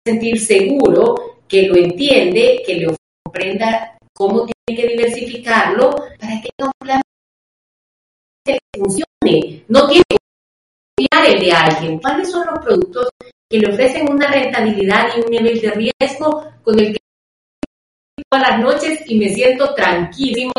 sentir 0.07 0.41
seguro, 0.41 1.43
que 1.49 1.63
lo 1.63 1.77
entiende, 1.77 2.63
que 2.65 2.75
le 2.75 2.97
comprenda 3.25 3.97
cómo 4.15 4.47
tiene 4.47 4.81
que 4.81 4.89
diversificarlo 4.89 5.91
para 6.19 6.41
que 6.41 6.51
un 6.59 6.71
plan 6.79 7.01
que 8.45 8.59
funcione. 8.77 9.65
No 9.69 9.87
tiene 9.87 10.05
que 10.09 10.17
copiar 10.97 11.35
el 11.35 11.41
de 11.41 11.53
alguien. 11.53 11.99
¿Cuáles 11.99 12.31
son 12.31 12.47
los 12.47 12.59
productos 12.59 13.09
que 13.49 13.59
le 13.59 13.73
ofrecen 13.73 14.11
una 14.11 14.31
rentabilidad 14.31 15.09
y 15.17 15.21
un 15.21 15.31
nivel 15.31 15.61
de 15.61 15.71
riesgo 15.71 16.45
con 16.63 16.79
el 16.79 16.93
que 16.93 16.98
todas 18.29 18.51
las 18.51 18.61
noches 18.61 19.03
y 19.07 19.19
me 19.19 19.29
siento 19.29 19.75
tranquilo. 19.75 20.53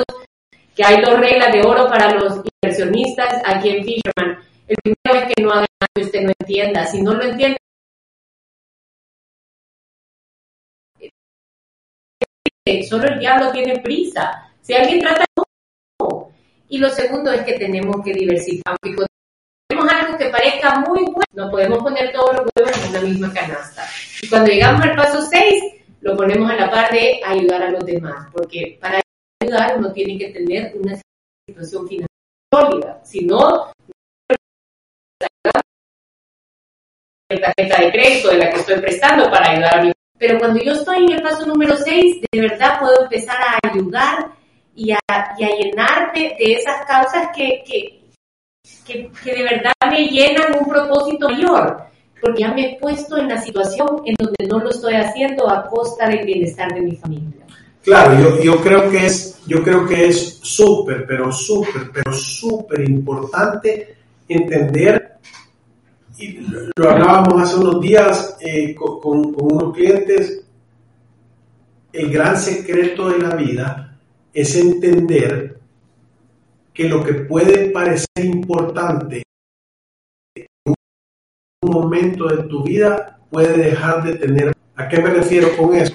Que 0.75 0.83
hay 0.83 1.01
dos 1.01 1.19
reglas 1.19 1.51
de 1.51 1.61
oro 1.61 1.87
para 1.87 2.13
los 2.13 2.41
inversionistas 2.61 3.41
aquí 3.45 3.69
en 3.69 3.83
Fisherman. 3.83 4.39
El 4.67 4.77
primero 4.81 5.27
es 5.27 5.33
que 5.33 5.43
no 5.43 5.51
haga 5.51 5.61
nada 5.61 5.89
que 5.93 6.01
usted 6.03 6.21
no 6.21 6.31
entienda. 6.39 6.85
Si 6.85 7.01
no 7.01 7.13
lo 7.13 7.23
entiende, 7.23 7.57
solo 12.87 13.07
el 13.07 13.19
diablo 13.19 13.51
tiene 13.51 13.79
prisa. 13.79 14.51
Si 14.61 14.73
alguien 14.73 15.01
trata, 15.01 15.25
no. 15.99 16.31
Y 16.69 16.77
lo 16.77 16.89
segundo 16.89 17.31
es 17.31 17.41
que 17.41 17.53
tenemos 17.53 17.97
que 18.03 18.13
diversificar. 18.13 18.77
Aunque 18.81 19.05
tenemos 19.67 19.91
algo 19.91 20.17
que 20.17 20.29
parezca 20.29 20.79
muy 20.79 21.03
bueno, 21.03 21.23
no 21.33 21.51
podemos 21.51 21.79
poner 21.79 22.13
todos 22.13 22.37
los 22.37 22.47
huevos 22.55 22.85
en 22.85 22.93
la 22.93 23.01
misma 23.01 23.33
canasta. 23.33 23.85
Y 24.21 24.29
cuando 24.29 24.51
llegamos 24.51 24.81
al 24.81 24.95
paso 24.95 25.21
6, 25.23 25.78
lo 26.01 26.15
ponemos 26.15 26.49
a 26.49 26.55
la 26.55 26.71
par 26.71 26.91
de 26.91 27.21
ayudar 27.25 27.63
a 27.63 27.71
los 27.71 27.85
demás, 27.85 28.27
porque 28.31 28.77
para 28.79 29.01
ayudar 29.41 29.77
uno 29.77 29.91
tiene 29.91 30.17
que 30.17 30.29
tener 30.29 30.73
una 30.75 30.99
situación 31.47 31.87
financiera 31.87 32.07
sólida, 32.53 33.01
si 33.03 33.25
no, 33.25 33.71
tarjeta 37.29 37.81
de 37.83 37.91
crédito 37.91 38.29
de 38.29 38.37
la 38.37 38.49
que 38.49 38.59
estoy 38.59 38.79
prestando 38.79 39.29
para 39.29 39.51
ayudar 39.51 39.79
a 39.79 39.83
mi 39.83 39.91
pero 40.17 40.37
cuando 40.37 40.61
yo 40.61 40.73
estoy 40.73 41.05
en 41.05 41.11
el 41.13 41.21
paso 41.21 41.45
número 41.45 41.77
6, 41.77 42.25
de 42.29 42.41
verdad 42.41 42.77
puedo 42.77 43.03
empezar 43.03 43.37
a 43.41 43.69
ayudar 43.69 44.31
y 44.75 44.91
a, 44.91 44.99
y 45.37 45.43
a 45.45 45.55
llenarme 45.55 46.35
de 46.37 46.53
esas 46.55 46.85
causas 46.85 47.29
que, 47.33 47.63
que, 47.65 48.01
que, 48.85 49.09
que 49.23 49.33
de 49.33 49.43
verdad 49.43 49.71
me 49.89 50.07
llenan 50.07 50.57
un 50.59 50.67
propósito 50.67 51.29
mayor 51.29 51.88
porque 52.21 52.41
ya 52.41 52.53
me 52.53 52.73
he 52.73 52.79
puesto 52.79 53.17
en 53.17 53.27
la 53.27 53.41
situación 53.41 54.01
en 54.05 54.15
donde 54.17 54.47
no 54.47 54.59
lo 54.59 54.69
estoy 54.69 54.95
haciendo 54.95 55.49
a 55.49 55.67
costa 55.67 56.07
del 56.07 56.25
bienestar 56.25 56.73
de 56.73 56.81
mi 56.81 56.95
familia. 56.95 57.45
Claro, 57.83 58.19
yo, 58.19 58.43
yo 58.43 58.61
creo 58.61 58.89
que 58.89 59.05
es, 59.05 59.39
yo 59.47 59.63
creo 59.63 59.85
que 59.87 60.07
es 60.07 60.39
súper, 60.41 61.05
pero 61.07 61.31
súper, 61.31 61.89
pero 61.93 62.13
súper 62.13 62.87
importante 62.89 63.95
entender, 64.27 65.13
y 66.17 66.39
lo 66.75 66.89
hablábamos 66.89 67.41
hace 67.41 67.55
unos 67.55 67.81
días 67.81 68.37
eh, 68.41 68.75
con, 68.75 68.99
con 69.33 69.53
unos 69.53 69.73
clientes, 69.73 70.43
el 71.93 72.11
gran 72.11 72.37
secreto 72.37 73.09
de 73.09 73.19
la 73.19 73.35
vida 73.35 73.97
es 74.33 74.55
entender 74.55 75.57
que 76.73 76.87
lo 76.87 77.03
que 77.03 77.13
puede 77.13 77.71
parecer 77.71 78.23
importante 78.23 79.23
un 81.61 81.71
momento 81.71 82.25
de 82.27 82.43
tu 82.43 82.63
vida 82.63 83.19
puede 83.29 83.57
dejar 83.57 84.01
de 84.03 84.15
tener. 84.15 84.55
¿A 84.77 84.87
qué 84.87 85.01
me 85.01 85.09
refiero 85.09 85.49
con 85.57 85.75
eso? 85.75 85.93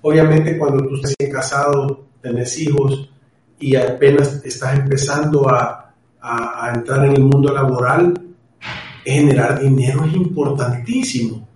Obviamente 0.00 0.56
cuando 0.56 0.86
tú 0.88 0.94
estás 0.94 1.14
casado, 1.30 2.06
tenés 2.22 2.58
hijos 2.58 3.10
y 3.58 3.76
apenas 3.76 4.42
estás 4.44 4.78
empezando 4.78 5.48
a, 5.48 5.78
entrar 6.74 7.04
en 7.04 7.16
el 7.16 7.24
mundo 7.24 7.52
laboral, 7.52 8.14
generar 9.04 9.60
dinero 9.60 10.04
es 10.04 10.14
importantísimo. 10.14 11.46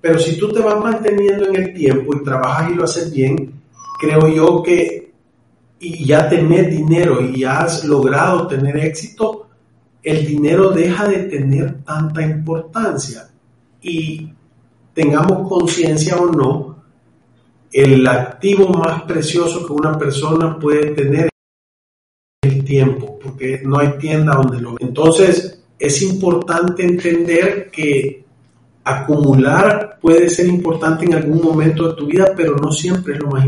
Pero 0.00 0.18
si 0.18 0.36
tú 0.36 0.52
te 0.52 0.60
vas 0.60 0.78
manteniendo 0.78 1.46
en 1.46 1.56
el 1.56 1.72
tiempo 1.72 2.14
y 2.14 2.24
trabajas 2.24 2.72
y 2.72 2.74
lo 2.74 2.84
haces 2.84 3.12
bien, 3.12 3.62
creo 4.00 4.28
yo 4.28 4.62
que 4.62 5.12
y 5.78 6.04
ya 6.04 6.28
tenés 6.28 6.70
dinero 6.70 7.22
y 7.22 7.44
has 7.44 7.84
logrado 7.84 8.46
tener 8.48 8.76
éxito, 8.76 9.41
el 10.02 10.26
dinero 10.26 10.70
deja 10.70 11.08
de 11.08 11.24
tener 11.24 11.82
tanta 11.84 12.22
importancia 12.22 13.30
y 13.80 14.32
tengamos 14.94 15.48
conciencia 15.48 16.16
o 16.16 16.26
no, 16.26 16.82
el 17.72 18.06
activo 18.06 18.68
más 18.68 19.02
precioso 19.02 19.66
que 19.66 19.72
una 19.72 19.96
persona 19.96 20.58
puede 20.58 20.90
tener 20.90 21.28
es 22.42 22.52
el 22.52 22.64
tiempo, 22.64 23.18
porque 23.22 23.62
no 23.64 23.78
hay 23.78 23.96
tienda 23.98 24.34
donde 24.34 24.60
lo... 24.60 24.76
Entonces, 24.78 25.62
es 25.78 26.02
importante 26.02 26.84
entender 26.84 27.70
que 27.70 28.24
acumular 28.84 29.98
puede 30.00 30.28
ser 30.28 30.46
importante 30.46 31.04
en 31.04 31.14
algún 31.14 31.42
momento 31.42 31.88
de 31.88 31.94
tu 31.94 32.06
vida, 32.06 32.32
pero 32.36 32.56
no 32.56 32.70
siempre 32.72 33.14
es 33.14 33.20
lo 33.20 33.28
más 33.28 33.46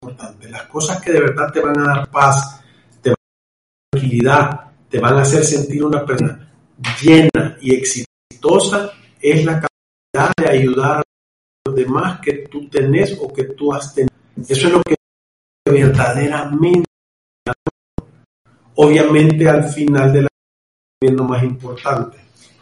importante. 0.00 0.48
Las 0.48 0.64
cosas 0.64 1.00
que 1.00 1.12
de 1.12 1.20
verdad 1.20 1.50
te 1.52 1.60
van 1.60 1.78
a 1.80 1.84
dar 1.84 2.10
paz, 2.10 2.60
te 3.00 3.10
van 3.10 3.16
a 3.16 3.22
dar 3.22 3.90
tranquilidad, 3.90 4.71
te 4.92 5.00
van 5.00 5.16
a 5.16 5.22
hacer 5.22 5.42
sentir 5.42 5.82
una 5.82 6.04
persona 6.04 6.52
llena 7.00 7.56
y 7.62 7.74
exitosa 7.74 8.92
es 9.18 9.42
la 9.42 9.54
capacidad 9.54 10.32
de 10.36 10.50
ayudar 10.50 10.98
a 10.98 11.02
los 11.64 11.74
demás 11.74 12.20
que 12.20 12.46
tú 12.50 12.68
tenés 12.68 13.18
o 13.18 13.32
que 13.32 13.44
tú 13.44 13.72
has 13.72 13.94
tenido. 13.94 14.12
Eso 14.46 14.66
es 14.66 14.72
lo 14.74 14.82
que 14.82 14.94
verdaderamente, 15.64 16.86
obviamente 18.74 19.48
al 19.48 19.64
final 19.64 20.12
de 20.12 20.22
la 20.22 20.28
viendo 21.00 21.24
más 21.24 21.42
importante. 21.42 22.18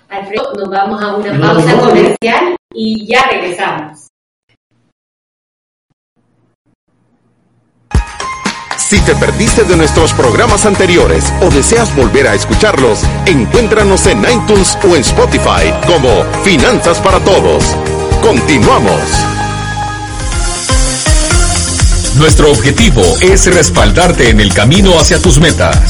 Alfredo, 0.08 0.52
nos 0.54 0.70
vamos 0.70 1.02
a 1.02 1.16
una 1.16 1.40
pausa 1.40 1.80
comercial 1.80 2.56
y 2.72 3.06
ya 3.08 3.28
regresamos. 3.28 4.09
Si 8.90 9.00
te 9.02 9.14
perdiste 9.14 9.62
de 9.62 9.76
nuestros 9.76 10.12
programas 10.12 10.66
anteriores 10.66 11.32
o 11.42 11.48
deseas 11.48 11.94
volver 11.94 12.26
a 12.26 12.34
escucharlos, 12.34 13.04
encuéntranos 13.24 14.04
en 14.06 14.18
iTunes 14.18 14.76
o 14.82 14.96
en 14.96 15.02
Spotify 15.02 15.72
como 15.86 16.24
Finanzas 16.42 16.98
para 16.98 17.20
Todos. 17.20 17.76
Continuamos. 18.20 19.00
Nuestro 22.16 22.50
objetivo 22.50 23.02
es 23.20 23.46
respaldarte 23.54 24.28
en 24.28 24.40
el 24.40 24.52
camino 24.52 24.98
hacia 24.98 25.22
tus 25.22 25.38
metas. 25.38 25.89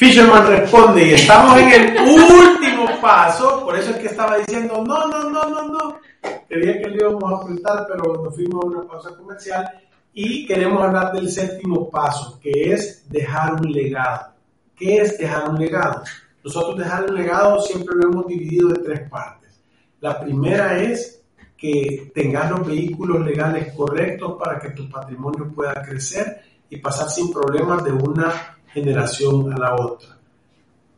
Fisherman 0.00 0.46
responde 0.46 1.08
y 1.08 1.12
estamos 1.12 1.58
en 1.58 1.72
el 1.72 1.98
último 1.98 2.86
paso, 3.02 3.62
por 3.62 3.76
eso 3.76 3.90
es 3.90 3.98
que 3.98 4.06
estaba 4.06 4.38
diciendo, 4.38 4.82
no, 4.82 5.06
no, 5.08 5.28
no, 5.28 5.42
no, 5.50 5.68
no. 5.68 6.00
Quería 6.48 6.80
que 6.80 6.88
lo 6.88 7.10
íbamos 7.10 7.30
a 7.30 7.34
ocultar, 7.34 7.86
pero 7.86 8.24
nos 8.24 8.34
fuimos 8.34 8.64
a 8.64 8.68
una 8.68 8.88
pausa 8.88 9.14
comercial 9.14 9.70
y 10.14 10.46
queremos 10.46 10.82
hablar 10.82 11.12
del 11.12 11.28
séptimo 11.28 11.90
paso, 11.90 12.40
que 12.40 12.72
es 12.72 13.06
dejar 13.10 13.52
un 13.52 13.70
legado. 13.70 14.32
¿Qué 14.74 15.02
es 15.02 15.18
dejar 15.18 15.50
un 15.50 15.58
legado? 15.58 16.02
Nosotros 16.42 16.78
dejar 16.78 17.04
un 17.04 17.16
legado 17.16 17.60
siempre 17.60 17.94
lo 17.96 18.08
hemos 18.08 18.26
dividido 18.26 18.70
en 18.70 18.82
tres 18.82 19.06
partes. 19.10 19.60
La 20.00 20.18
primera 20.18 20.78
es 20.78 21.22
que 21.58 22.10
tengas 22.14 22.50
los 22.50 22.66
vehículos 22.66 23.20
legales 23.20 23.74
correctos 23.74 24.38
para 24.38 24.58
que 24.58 24.70
tu 24.70 24.88
patrimonio 24.88 25.52
pueda 25.54 25.74
crecer 25.82 26.40
y 26.70 26.78
pasar 26.78 27.10
sin 27.10 27.30
problemas 27.30 27.84
de 27.84 27.92
una 27.92 28.56
generación 28.72 29.52
a 29.52 29.58
la 29.58 29.74
otra. 29.74 30.18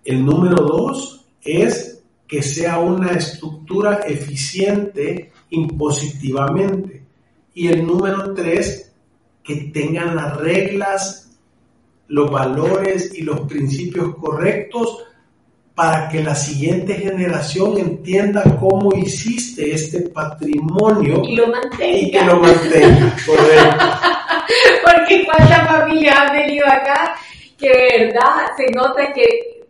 El 0.05 0.25
número 0.25 0.57
dos 0.57 1.25
es 1.43 2.03
que 2.27 2.43
sea 2.43 2.79
una 2.79 3.13
estructura 3.13 4.01
eficiente 4.07 5.33
impositivamente. 5.51 7.03
Y 7.55 7.69
el 7.69 7.87
número 7.87 8.33
tres, 8.35 8.93
que 9.45 9.71
tengan 9.73 10.17
las 10.17 10.37
reglas, 10.39 11.31
los 12.09 12.31
valores 12.31 13.13
y 13.15 13.23
los 13.23 13.41
principios 13.41 14.17
correctos 14.17 15.05
para 15.75 16.09
que 16.09 16.23
la 16.23 16.35
siguiente 16.35 16.95
generación 16.95 17.79
entienda 17.79 18.43
cómo 18.61 18.95
hiciste 18.95 19.75
este 19.75 20.03
patrimonio 20.11 21.23
y 21.25 21.37
lo 21.37 21.47
mantenga. 21.49 21.99
Y 21.99 22.11
que 22.11 22.25
lo 22.25 22.37
mantenga, 22.37 23.17
correcto. 23.27 23.87
Porque 24.85 25.25
cuántas 25.25 25.67
familias 25.67 26.15
han 26.17 26.33
venido 26.37 26.67
acá 26.67 27.15
que 27.63 27.69
de 27.69 28.07
verdad 28.07 28.57
se 28.57 28.67
nota 28.75 29.13
que 29.13 29.63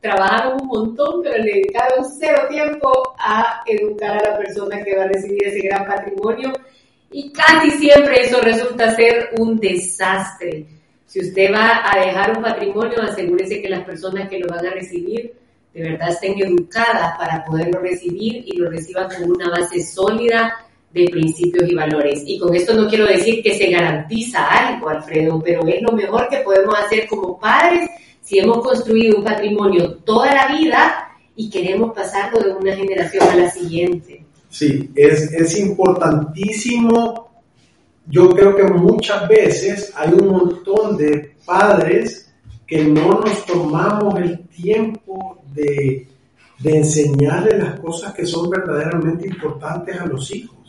trabajaron 0.00 0.62
un 0.62 0.66
montón, 0.66 1.22
pero 1.22 1.36
le 1.42 1.52
dedicaron 1.52 2.04
cero 2.18 2.42
tiempo 2.48 3.14
a 3.18 3.62
educar 3.66 4.16
a 4.16 4.30
la 4.30 4.38
persona 4.38 4.82
que 4.82 4.96
va 4.96 5.04
a 5.04 5.08
recibir 5.08 5.44
ese 5.44 5.60
gran 5.60 5.86
patrimonio 5.86 6.52
y 7.10 7.30
casi 7.32 7.70
siempre 7.72 8.22
eso 8.22 8.40
resulta 8.40 8.94
ser 8.94 9.30
un 9.38 9.60
desastre. 9.60 10.66
Si 11.06 11.20
usted 11.20 11.52
va 11.52 11.82
a 11.84 12.04
dejar 12.04 12.36
un 12.36 12.42
patrimonio, 12.42 13.02
asegúrese 13.02 13.60
que 13.62 13.68
las 13.68 13.84
personas 13.84 14.28
que 14.28 14.38
lo 14.38 14.48
van 14.48 14.66
a 14.66 14.70
recibir 14.70 15.34
de 15.74 15.82
verdad 15.82 16.08
estén 16.08 16.40
educadas 16.40 17.18
para 17.18 17.44
poderlo 17.44 17.80
recibir 17.80 18.44
y 18.46 18.56
lo 18.56 18.70
reciban 18.70 19.08
con 19.08 19.30
una 19.30 19.50
base 19.50 19.82
sólida 19.82 20.56
de 20.94 21.08
principios 21.08 21.68
y 21.68 21.74
valores. 21.74 22.22
Y 22.24 22.38
con 22.38 22.54
esto 22.54 22.72
no 22.72 22.88
quiero 22.88 23.06
decir 23.06 23.42
que 23.42 23.58
se 23.58 23.68
garantiza 23.68 24.46
algo, 24.46 24.88
Alfredo, 24.88 25.42
pero 25.44 25.66
es 25.66 25.82
lo 25.82 25.92
mejor 25.92 26.28
que 26.28 26.38
podemos 26.38 26.74
hacer 26.78 27.08
como 27.08 27.38
padres 27.38 27.90
si 28.22 28.38
hemos 28.38 28.58
construido 28.58 29.18
un 29.18 29.24
patrimonio 29.24 29.96
toda 30.04 30.32
la 30.32 30.56
vida 30.56 31.08
y 31.34 31.50
queremos 31.50 31.92
pasarlo 31.94 32.38
de 32.40 32.54
una 32.54 32.76
generación 32.76 33.28
a 33.28 33.34
la 33.34 33.50
siguiente. 33.50 34.24
Sí, 34.48 34.88
es, 34.94 35.32
es 35.32 35.58
importantísimo. 35.58 37.28
Yo 38.06 38.30
creo 38.30 38.54
que 38.54 38.62
muchas 38.62 39.26
veces 39.28 39.92
hay 39.96 40.12
un 40.12 40.28
montón 40.28 40.96
de 40.96 41.34
padres 41.44 42.32
que 42.66 42.84
no 42.84 43.20
nos 43.20 43.44
tomamos 43.44 44.14
el 44.20 44.46
tiempo 44.46 45.42
de, 45.52 46.06
de 46.60 46.76
enseñarles 46.76 47.58
las 47.58 47.80
cosas 47.80 48.14
que 48.14 48.24
son 48.24 48.48
verdaderamente 48.48 49.26
importantes 49.26 50.00
a 50.00 50.06
los 50.06 50.32
hijos 50.32 50.63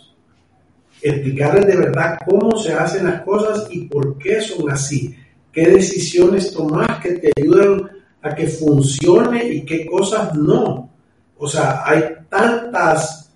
explicarles 1.01 1.67
de 1.67 1.75
verdad 1.75 2.17
cómo 2.25 2.57
se 2.57 2.73
hacen 2.73 3.05
las 3.05 3.21
cosas 3.21 3.67
y 3.69 3.85
por 3.85 4.17
qué 4.17 4.41
son 4.41 4.71
así, 4.71 5.15
qué 5.51 5.67
decisiones 5.67 6.51
tomar 6.51 6.99
que 7.01 7.13
te 7.13 7.31
ayudan 7.37 7.89
a 8.21 8.33
que 8.33 8.47
funcione 8.47 9.45
y 9.45 9.65
qué 9.65 9.85
cosas 9.85 10.33
no. 10.35 10.89
O 11.37 11.47
sea, 11.47 11.83
hay 11.85 12.03
tantas, 12.29 13.31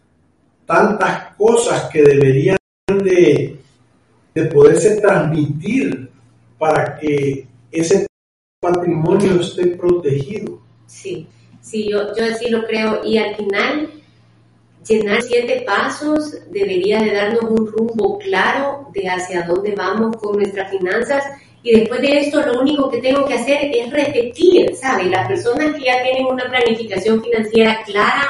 tantas 0.65 1.35
cosas 1.35 1.89
que 1.91 2.01
deberían 2.01 2.57
de, 2.87 3.59
de 4.33 4.45
poderse 4.45 4.99
transmitir 4.99 6.09
para 6.57 6.97
que 6.97 7.47
ese 7.71 8.07
patrimonio 8.59 9.39
esté 9.39 9.67
protegido. 9.67 10.61
Sí, 10.87 11.27
sí, 11.61 11.89
yo, 11.89 12.15
yo 12.15 12.25
así 12.25 12.49
lo 12.49 12.65
creo. 12.65 13.03
Y 13.05 13.17
al 13.17 13.35
final, 13.35 13.89
llenar 14.87 15.21
siete 15.21 15.63
pasos 15.65 16.37
debería 16.49 16.99
de 17.01 17.13
darnos 17.13 17.43
un 17.43 17.67
rumbo 17.67 18.17
claro 18.17 18.89
de 18.93 19.07
hacia 19.07 19.43
dónde 19.43 19.75
vamos 19.75 20.17
con 20.17 20.37
nuestras 20.37 20.71
finanzas 20.71 21.23
y 21.61 21.79
después 21.79 22.01
de 22.01 22.19
esto 22.19 22.41
lo 22.41 22.61
único 22.61 22.89
que 22.89 23.01
tengo 23.01 23.25
que 23.25 23.33
hacer 23.33 23.69
es 23.73 23.91
repetir, 23.91 24.73
¿sabes? 24.75 25.07
Las 25.07 25.27
personas 25.27 25.75
que 25.75 25.85
ya 25.85 26.01
tienen 26.01 26.25
una 26.25 26.45
planificación 26.45 27.21
financiera 27.21 27.83
clara, 27.85 28.29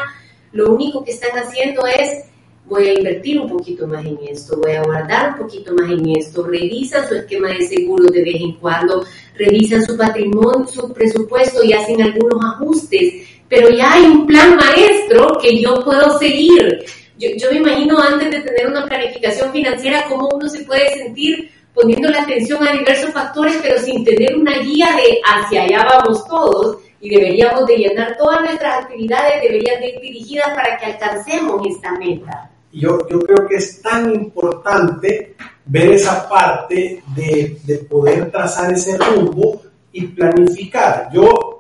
lo 0.52 0.74
único 0.74 1.04
que 1.04 1.12
están 1.12 1.38
haciendo 1.38 1.86
es 1.86 2.26
voy 2.66 2.88
a 2.88 2.94
invertir 2.94 3.40
un 3.40 3.50
poquito 3.50 3.88
más 3.88 4.06
en 4.06 4.20
esto, 4.30 4.60
voy 4.62 4.74
a 4.74 4.84
guardar 4.84 5.32
un 5.32 5.38
poquito 5.40 5.74
más 5.74 5.90
en 5.90 6.08
esto, 6.18 6.44
revisan 6.44 7.08
su 7.08 7.16
esquema 7.16 7.50
de 7.50 7.68
seguro 7.68 8.06
de 8.06 8.22
vez 8.22 8.42
en 8.42 8.54
cuando, 8.54 9.04
revisan 9.36 9.84
su 9.84 9.98
patrimonio, 9.98 10.68
su 10.68 10.94
presupuesto 10.94 11.64
y 11.64 11.74
hacen 11.74 12.02
algunos 12.02 12.40
ajustes 12.44 13.28
pero 13.50 13.70
ya 13.70 13.94
hay 13.94 14.04
un 14.04 14.28
plan 14.28 14.56
maestro 14.56 15.38
que 15.42 15.60
yo 15.60 15.84
puedo 15.84 16.18
seguir. 16.20 16.86
Yo, 17.18 17.52
me 17.52 17.58
imagino 17.58 18.00
antes 18.00 18.32
de 18.32 18.40
tener 18.42 18.68
una 18.68 18.86
planificación 18.86 19.52
financiera 19.52 20.06
cómo 20.08 20.30
uno 20.30 20.48
se 20.48 20.64
puede 20.64 20.94
sentir 20.94 21.52
poniendo 21.74 22.10
la 22.10 22.22
atención 22.22 22.66
a 22.66 22.72
diversos 22.72 23.12
factores, 23.12 23.60
pero 23.62 23.78
sin 23.80 24.06
tener 24.06 24.38
una 24.38 24.58
guía 24.60 24.88
de 24.96 25.20
hacia 25.26 25.64
allá 25.64 25.86
vamos 25.86 26.26
todos 26.28 26.78
y 27.02 27.10
deberíamos 27.10 27.66
de 27.66 27.78
llenar 27.78 28.18
todas 28.18 28.42
nuestras 28.42 28.84
actividades, 28.84 29.42
deberían 29.42 29.82
de 29.82 29.90
ir 29.90 30.02
dirigidas 30.02 30.50
para 30.50 30.78
que 30.78 30.86
alcancemos 30.86 31.62
esta 31.68 31.92
meta. 31.98 32.52
Yo, 32.72 33.00
yo 33.10 33.20
creo 33.20 33.48
que 33.48 33.56
es 33.56 33.82
tan 33.82 34.14
importante 34.14 35.36
ver 35.66 35.92
esa 35.92 36.28
parte 36.30 37.02
de, 37.16 37.58
de 37.64 37.78
poder 37.80 38.32
trazar 38.32 38.72
ese 38.74 38.98
rumbo 38.98 39.62
y 39.92 40.08
planificar. 40.08 41.10
Yo 41.12 41.59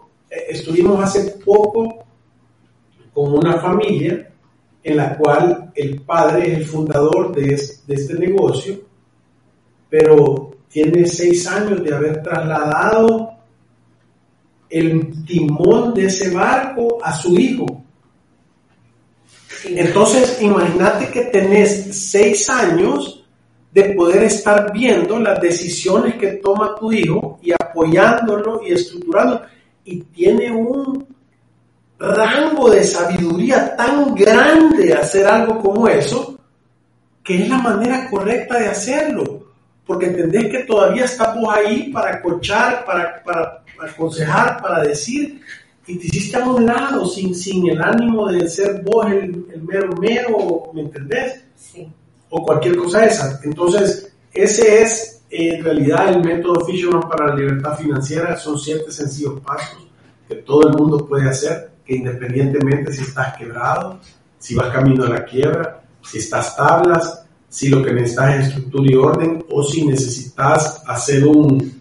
estuvimos 0.50 1.02
hace 1.04 1.38
poco 1.43 2.06
con 3.14 3.34
una 3.34 3.60
familia 3.60 4.32
en 4.84 4.97
la 4.97 5.18
cual 5.18 5.72
el 5.76 6.02
padre 6.02 6.52
es 6.52 6.58
el 6.60 6.66
fundador 6.66 7.36
de, 7.36 7.47
de 7.88 7.93
este 7.93 8.14
negocio, 8.16 8.80
pero 9.89 10.52
tiene 10.70 11.06
seis 11.06 11.47
años 11.47 11.84
de 11.84 11.93
haber 11.93 12.22
trasladado 12.22 13.32
el 14.70 15.26
timón 15.26 15.93
de 15.93 16.06
ese 16.06 16.30
barco 16.30 17.00
a 17.04 17.14
su 17.14 17.38
hijo. 17.38 17.66
Entonces, 19.66 20.41
imagínate 20.41 21.10
que 21.10 21.26
tenés 21.26 22.10
seis 22.12 22.50
años 22.50 23.26
de 23.72 23.93
poder 23.95 24.24
estar 24.24 24.72
viendo 24.72 25.20
las 25.20 25.39
decisiones 25.41 26.16
que 26.16 26.34
toma 26.34 26.76
tu 26.76 26.91
hijo 26.91 27.39
y 27.41 27.52
apoyándolo 27.52 28.62
y 28.66 28.72
estructurando. 28.72 29.41
Y 29.86 30.01
tiene 30.01 30.51
un 30.51 31.07
rango 31.99 32.69
de 32.69 32.84
sabiduría 32.84 33.75
tan 33.75 34.15
grande 34.15 34.93
hacer 34.93 35.27
algo 35.27 35.59
como 35.59 35.88
eso, 35.88 36.38
que 37.23 37.43
es 37.43 37.49
la 37.49 37.57
manera 37.57 38.09
correcta 38.09 38.59
de 38.59 38.67
hacerlo. 38.67 39.47
Porque 39.86 40.07
entendés 40.07 40.49
que 40.49 40.63
todavía 40.63 41.05
estamos 41.05 41.53
ahí 41.53 41.91
para 41.91 42.21
cochar, 42.21 42.86
para, 42.86 43.23
para, 43.23 43.63
aconsejar, 43.82 44.61
para 44.61 44.84
decir, 44.84 45.41
y 45.88 45.97
te 45.97 46.07
hiciste 46.07 46.38
a 46.38 46.45
un 46.45 46.65
lado 46.65 47.05
sin, 47.07 47.34
sin 47.34 47.67
el 47.69 47.82
ánimo 47.82 48.27
de 48.27 48.47
ser 48.47 48.82
vos 48.84 49.07
el, 49.07 49.45
el 49.51 49.63
mero 49.63 49.95
mero, 49.99 50.71
¿me 50.73 50.82
entendés? 50.82 51.43
Sí. 51.55 51.88
O 52.30 52.45
cualquier 52.45 52.77
cosa 52.77 53.05
esa. 53.05 53.39
Entonces, 53.43 54.13
ese 54.32 54.84
es 54.84 55.18
en 55.30 55.63
realidad 55.63 56.09
el 56.09 56.23
método 56.23 56.65
Fisherman 56.65 57.07
para 57.07 57.27
la 57.27 57.36
libertad 57.36 57.77
financiera. 57.77 58.38
Son 58.38 58.57
siete 58.57 58.91
sencillos 58.91 59.39
pasos 59.41 59.88
que 60.27 60.36
todo 60.36 60.69
el 60.69 60.77
mundo 60.77 61.05
puede 61.07 61.27
hacer, 61.27 61.71
que 61.86 61.95
independientemente 61.95 62.93
si 62.93 63.03
estás 63.03 63.36
quebrado, 63.36 63.99
si 64.38 64.55
vas 64.55 64.69
camino 64.69 65.05
a 65.05 65.09
la 65.09 65.25
quiebra, 65.25 65.82
si 66.01 66.19
estás 66.19 66.55
tablas, 66.55 67.25
si 67.47 67.69
lo 67.69 67.82
que 67.84 67.91
necesitas 67.91 68.36
es 68.36 68.47
estructura 68.47 68.91
y 68.91 68.95
orden, 68.95 69.45
o 69.49 69.63
si 69.63 69.86
necesitas 69.86 70.84
hacer 70.86 71.25
un 71.25 71.80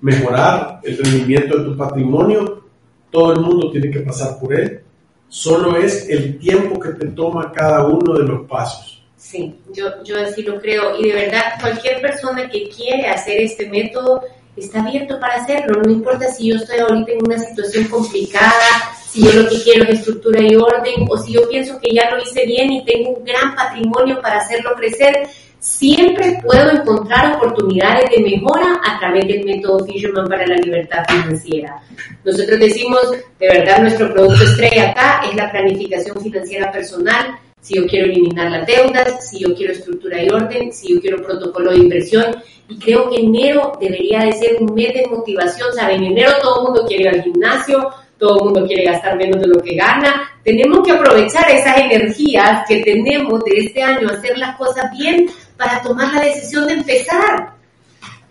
mejorar 0.00 0.80
el 0.84 0.96
rendimiento 0.98 1.58
de 1.58 1.64
tu 1.64 1.76
patrimonio, 1.76 2.64
todo 3.10 3.32
el 3.32 3.40
mundo 3.40 3.70
tiene 3.70 3.90
que 3.90 4.00
pasar 4.00 4.38
por 4.38 4.54
él. 4.54 4.82
Solo 5.28 5.76
es 5.76 6.08
el 6.08 6.38
tiempo 6.38 6.78
que 6.78 6.90
te 6.90 7.06
toma 7.06 7.50
cada 7.50 7.84
uno 7.84 8.14
de 8.14 8.24
los 8.24 8.46
pasos. 8.46 8.95
Sí, 9.16 9.54
yo, 9.72 10.02
yo 10.04 10.20
así 10.20 10.42
lo 10.42 10.60
creo. 10.60 10.98
Y 10.98 11.08
de 11.08 11.14
verdad, 11.14 11.54
cualquier 11.60 12.00
persona 12.00 12.48
que 12.48 12.68
quiere 12.68 13.08
hacer 13.08 13.40
este 13.40 13.68
método 13.68 14.22
está 14.56 14.80
abierto 14.80 15.18
para 15.20 15.42
hacerlo. 15.42 15.82
No 15.82 15.90
importa 15.90 16.28
si 16.28 16.48
yo 16.48 16.56
estoy 16.56 16.78
ahorita 16.78 17.12
en 17.12 17.24
una 17.24 17.38
situación 17.38 17.84
complicada, 17.88 18.52
si 19.08 19.24
yo 19.24 19.32
lo 19.32 19.48
que 19.48 19.62
quiero 19.62 19.84
es 19.84 20.00
estructura 20.00 20.40
y 20.40 20.56
orden, 20.56 21.06
o 21.08 21.16
si 21.16 21.32
yo 21.32 21.48
pienso 21.48 21.78
que 21.80 21.94
ya 21.94 22.10
lo 22.10 22.22
hice 22.22 22.44
bien 22.46 22.72
y 22.72 22.84
tengo 22.84 23.10
un 23.10 23.24
gran 23.24 23.54
patrimonio 23.54 24.20
para 24.20 24.38
hacerlo 24.38 24.74
crecer. 24.76 25.28
Siempre 25.58 26.38
puedo 26.46 26.70
encontrar 26.70 27.36
oportunidades 27.36 28.10
de 28.10 28.22
mejora 28.22 28.80
a 28.86 29.00
través 29.00 29.26
del 29.26 29.44
método 29.44 29.84
Fisherman 29.84 30.28
para 30.28 30.46
la 30.46 30.56
libertad 30.56 31.02
financiera. 31.08 31.82
Nosotros 32.24 32.60
decimos, 32.60 33.00
de 33.40 33.48
verdad, 33.48 33.80
nuestro 33.80 34.12
producto 34.12 34.44
estrella 34.44 34.90
acá 34.90 35.22
es 35.28 35.34
la 35.34 35.50
planificación 35.50 36.20
financiera 36.20 36.70
personal. 36.70 37.36
Si 37.66 37.74
yo 37.74 37.84
quiero 37.88 38.06
eliminar 38.06 38.48
las 38.48 38.64
deudas, 38.64 39.28
si 39.28 39.40
yo 39.40 39.52
quiero 39.52 39.72
estructura 39.72 40.22
y 40.22 40.28
orden, 40.28 40.72
si 40.72 40.94
yo 40.94 41.00
quiero 41.00 41.20
protocolo 41.20 41.72
de 41.72 41.78
inversión. 41.78 42.36
Y 42.68 42.78
creo 42.78 43.10
que 43.10 43.16
enero 43.16 43.72
debería 43.80 44.20
de 44.20 44.34
ser 44.34 44.62
un 44.62 44.72
mes 44.72 44.94
de 44.94 45.08
motivación. 45.10 45.72
Saben, 45.74 46.04
en 46.04 46.12
enero 46.12 46.30
todo 46.40 46.60
el 46.60 46.62
mundo 46.62 46.86
quiere 46.86 47.02
ir 47.02 47.08
al 47.08 47.22
gimnasio, 47.24 47.90
todo 48.18 48.38
el 48.38 48.44
mundo 48.44 48.66
quiere 48.68 48.84
gastar 48.84 49.16
menos 49.16 49.40
de 49.40 49.48
lo 49.48 49.60
que 49.60 49.74
gana. 49.74 50.30
Tenemos 50.44 50.86
que 50.86 50.92
aprovechar 50.92 51.50
esas 51.50 51.78
energías 51.78 52.62
que 52.68 52.84
tenemos 52.84 53.42
de 53.42 53.58
este 53.58 53.82
año, 53.82 54.10
hacer 54.10 54.38
las 54.38 54.56
cosas 54.56 54.84
bien 54.96 55.28
para 55.56 55.82
tomar 55.82 56.14
la 56.14 56.20
decisión 56.20 56.68
de 56.68 56.74
empezar. 56.74 57.52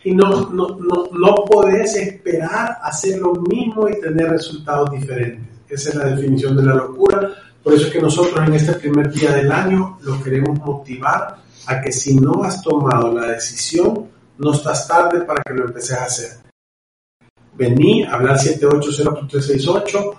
Y 0.06 0.14
no, 0.14 0.50
no, 0.50 0.78
no, 0.80 1.10
no 1.12 1.36
podés 1.44 1.94
esperar 1.98 2.78
hacer 2.82 3.20
lo 3.20 3.34
mismo 3.34 3.90
y 3.90 4.00
tener 4.00 4.30
resultados 4.30 4.92
diferentes. 4.92 5.44
Esa 5.68 5.90
es 5.90 5.96
la 5.96 6.06
definición 6.06 6.56
de 6.56 6.64
la 6.64 6.76
locura. 6.76 7.36
Por 7.66 7.74
eso 7.74 7.88
es 7.88 7.94
que 7.94 8.00
nosotros 8.00 8.48
en 8.48 8.54
este 8.54 8.74
primer 8.74 9.12
día 9.12 9.32
del 9.32 9.52
año 9.52 9.98
lo 10.04 10.22
queremos 10.22 10.60
motivar 10.60 11.38
a 11.66 11.82
que 11.82 11.92
si 11.92 12.16
no 12.16 12.44
has 12.44 12.62
tomado 12.62 13.12
la 13.12 13.26
decisión, 13.26 14.08
no 14.38 14.54
estás 14.54 14.88
tarde 14.88 15.22
para 15.22 15.42
que 15.42 15.56
lo 15.56 15.66
empeces 15.66 15.98
a 15.98 16.04
hacer. 16.04 16.30
Vení, 17.54 18.04
hablar 18.04 18.38
780368, 18.38 20.16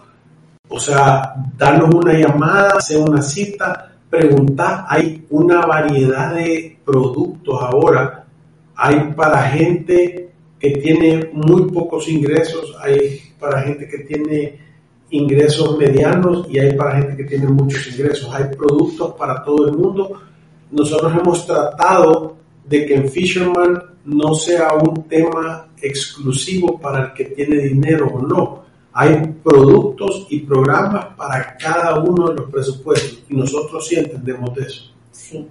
o 0.71 0.81
sea, 0.81 1.35
darnos 1.57 1.95
una 1.95 2.15
llamada, 2.15 2.79
hacer 2.79 2.99
una 2.99 3.23
cita, 3.23 3.93
preguntar. 4.11 4.85
Hay 4.89 5.25
una 5.31 5.65
variedad 5.67 6.35
de 6.35 6.81
productos 6.85 7.63
ahora. 7.63 8.25
Hay 8.75 9.13
para 9.13 9.43
gente 9.51 10.33
que 10.59 10.71
tiene 10.71 11.31
muy 11.33 11.71
pocos 11.71 12.09
ingresos, 12.09 12.75
hay 12.83 13.21
para 13.39 13.63
gente 13.63 13.87
que 13.87 13.99
tiene 13.99 14.66
ingresos 15.11 15.79
medianos 15.79 16.47
y 16.51 16.59
hay 16.59 16.77
para 16.77 16.99
gente 16.99 17.17
que 17.17 17.25
tiene 17.25 17.47
muchos 17.47 17.87
ingresos. 17.89 18.33
Hay 18.35 18.45
productos 18.57 19.15
para 19.15 19.43
todo 19.45 19.69
el 19.69 19.77
mundo. 19.77 20.21
Nosotros 20.71 21.13
hemos 21.21 21.47
tratado 21.47 22.37
de 22.65 22.87
que 22.87 22.95
en 22.95 23.09
Fisherman 23.09 23.83
no 24.05 24.35
sea 24.35 24.75
un 24.75 25.05
tema 25.05 25.69
exclusivo 25.81 26.79
para 26.79 27.07
el 27.07 27.13
que 27.13 27.25
tiene 27.27 27.57
dinero 27.57 28.09
o 28.09 28.23
no. 28.23 28.67
Hay 28.93 29.15
productos 29.45 30.27
y 30.31 30.41
programas 30.41 31.07
para 31.17 31.57
cada 31.57 31.99
uno 32.01 32.29
de 32.31 32.37
los 32.37 32.51
presupuestos 32.51 33.25
y 33.29 33.35
nosotros 33.35 33.87
sí 33.87 33.97
entendemos 33.97 34.55
de 34.55 34.63
eso. 34.63 34.91
Sí. 35.13 35.47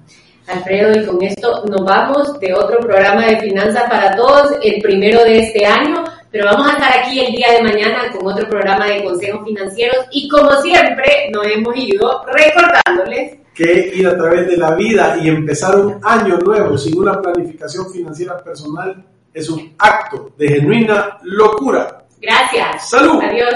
Alfredo, 0.48 1.02
y 1.02 1.06
con 1.06 1.24
esto 1.24 1.64
nos 1.66 1.84
vamos 1.86 2.40
de 2.40 2.54
otro 2.54 2.80
programa 2.80 3.26
de 3.26 3.40
Finanzas 3.40 3.84
para 3.90 4.16
Todos, 4.16 4.52
el 4.62 4.82
primero 4.82 5.24
de 5.24 5.40
este 5.40 5.66
año, 5.66 6.04
pero 6.32 6.46
vamos 6.46 6.68
a 6.68 6.74
estar 6.74 7.00
aquí 7.00 7.20
el 7.20 7.32
día 7.32 7.54
de 7.54 7.64
mañana 7.64 8.12
con 8.12 8.32
otro 8.32 8.48
programa 8.50 8.86
de 8.86 9.04
consejos 9.04 9.46
financieros 9.46 10.06
y 10.12 10.28
como 10.28 10.52
siempre 10.62 11.30
nos 11.32 11.46
hemos 11.48 11.76
ido 11.78 12.26
recordándoles 12.26 13.38
que 13.54 13.92
ir 13.96 14.08
a 14.08 14.18
través 14.18 14.48
de 14.48 14.58
la 14.58 14.76
vida 14.76 15.18
y 15.22 15.30
empezar 15.30 15.80
un 15.80 16.00
año 16.04 16.38
nuevo 16.38 16.78
sin 16.78 16.98
una 17.00 17.22
planificación 17.22 17.90
financiera 17.90 18.38
personal 18.44 19.04
es 19.34 19.50
un 19.50 19.74
acto 19.78 20.32
de 20.38 20.48
genuina 20.48 21.18
locura. 21.24 22.06
Gracias. 22.22 22.90
Salud. 22.90 23.22
Adiós. 23.22 23.56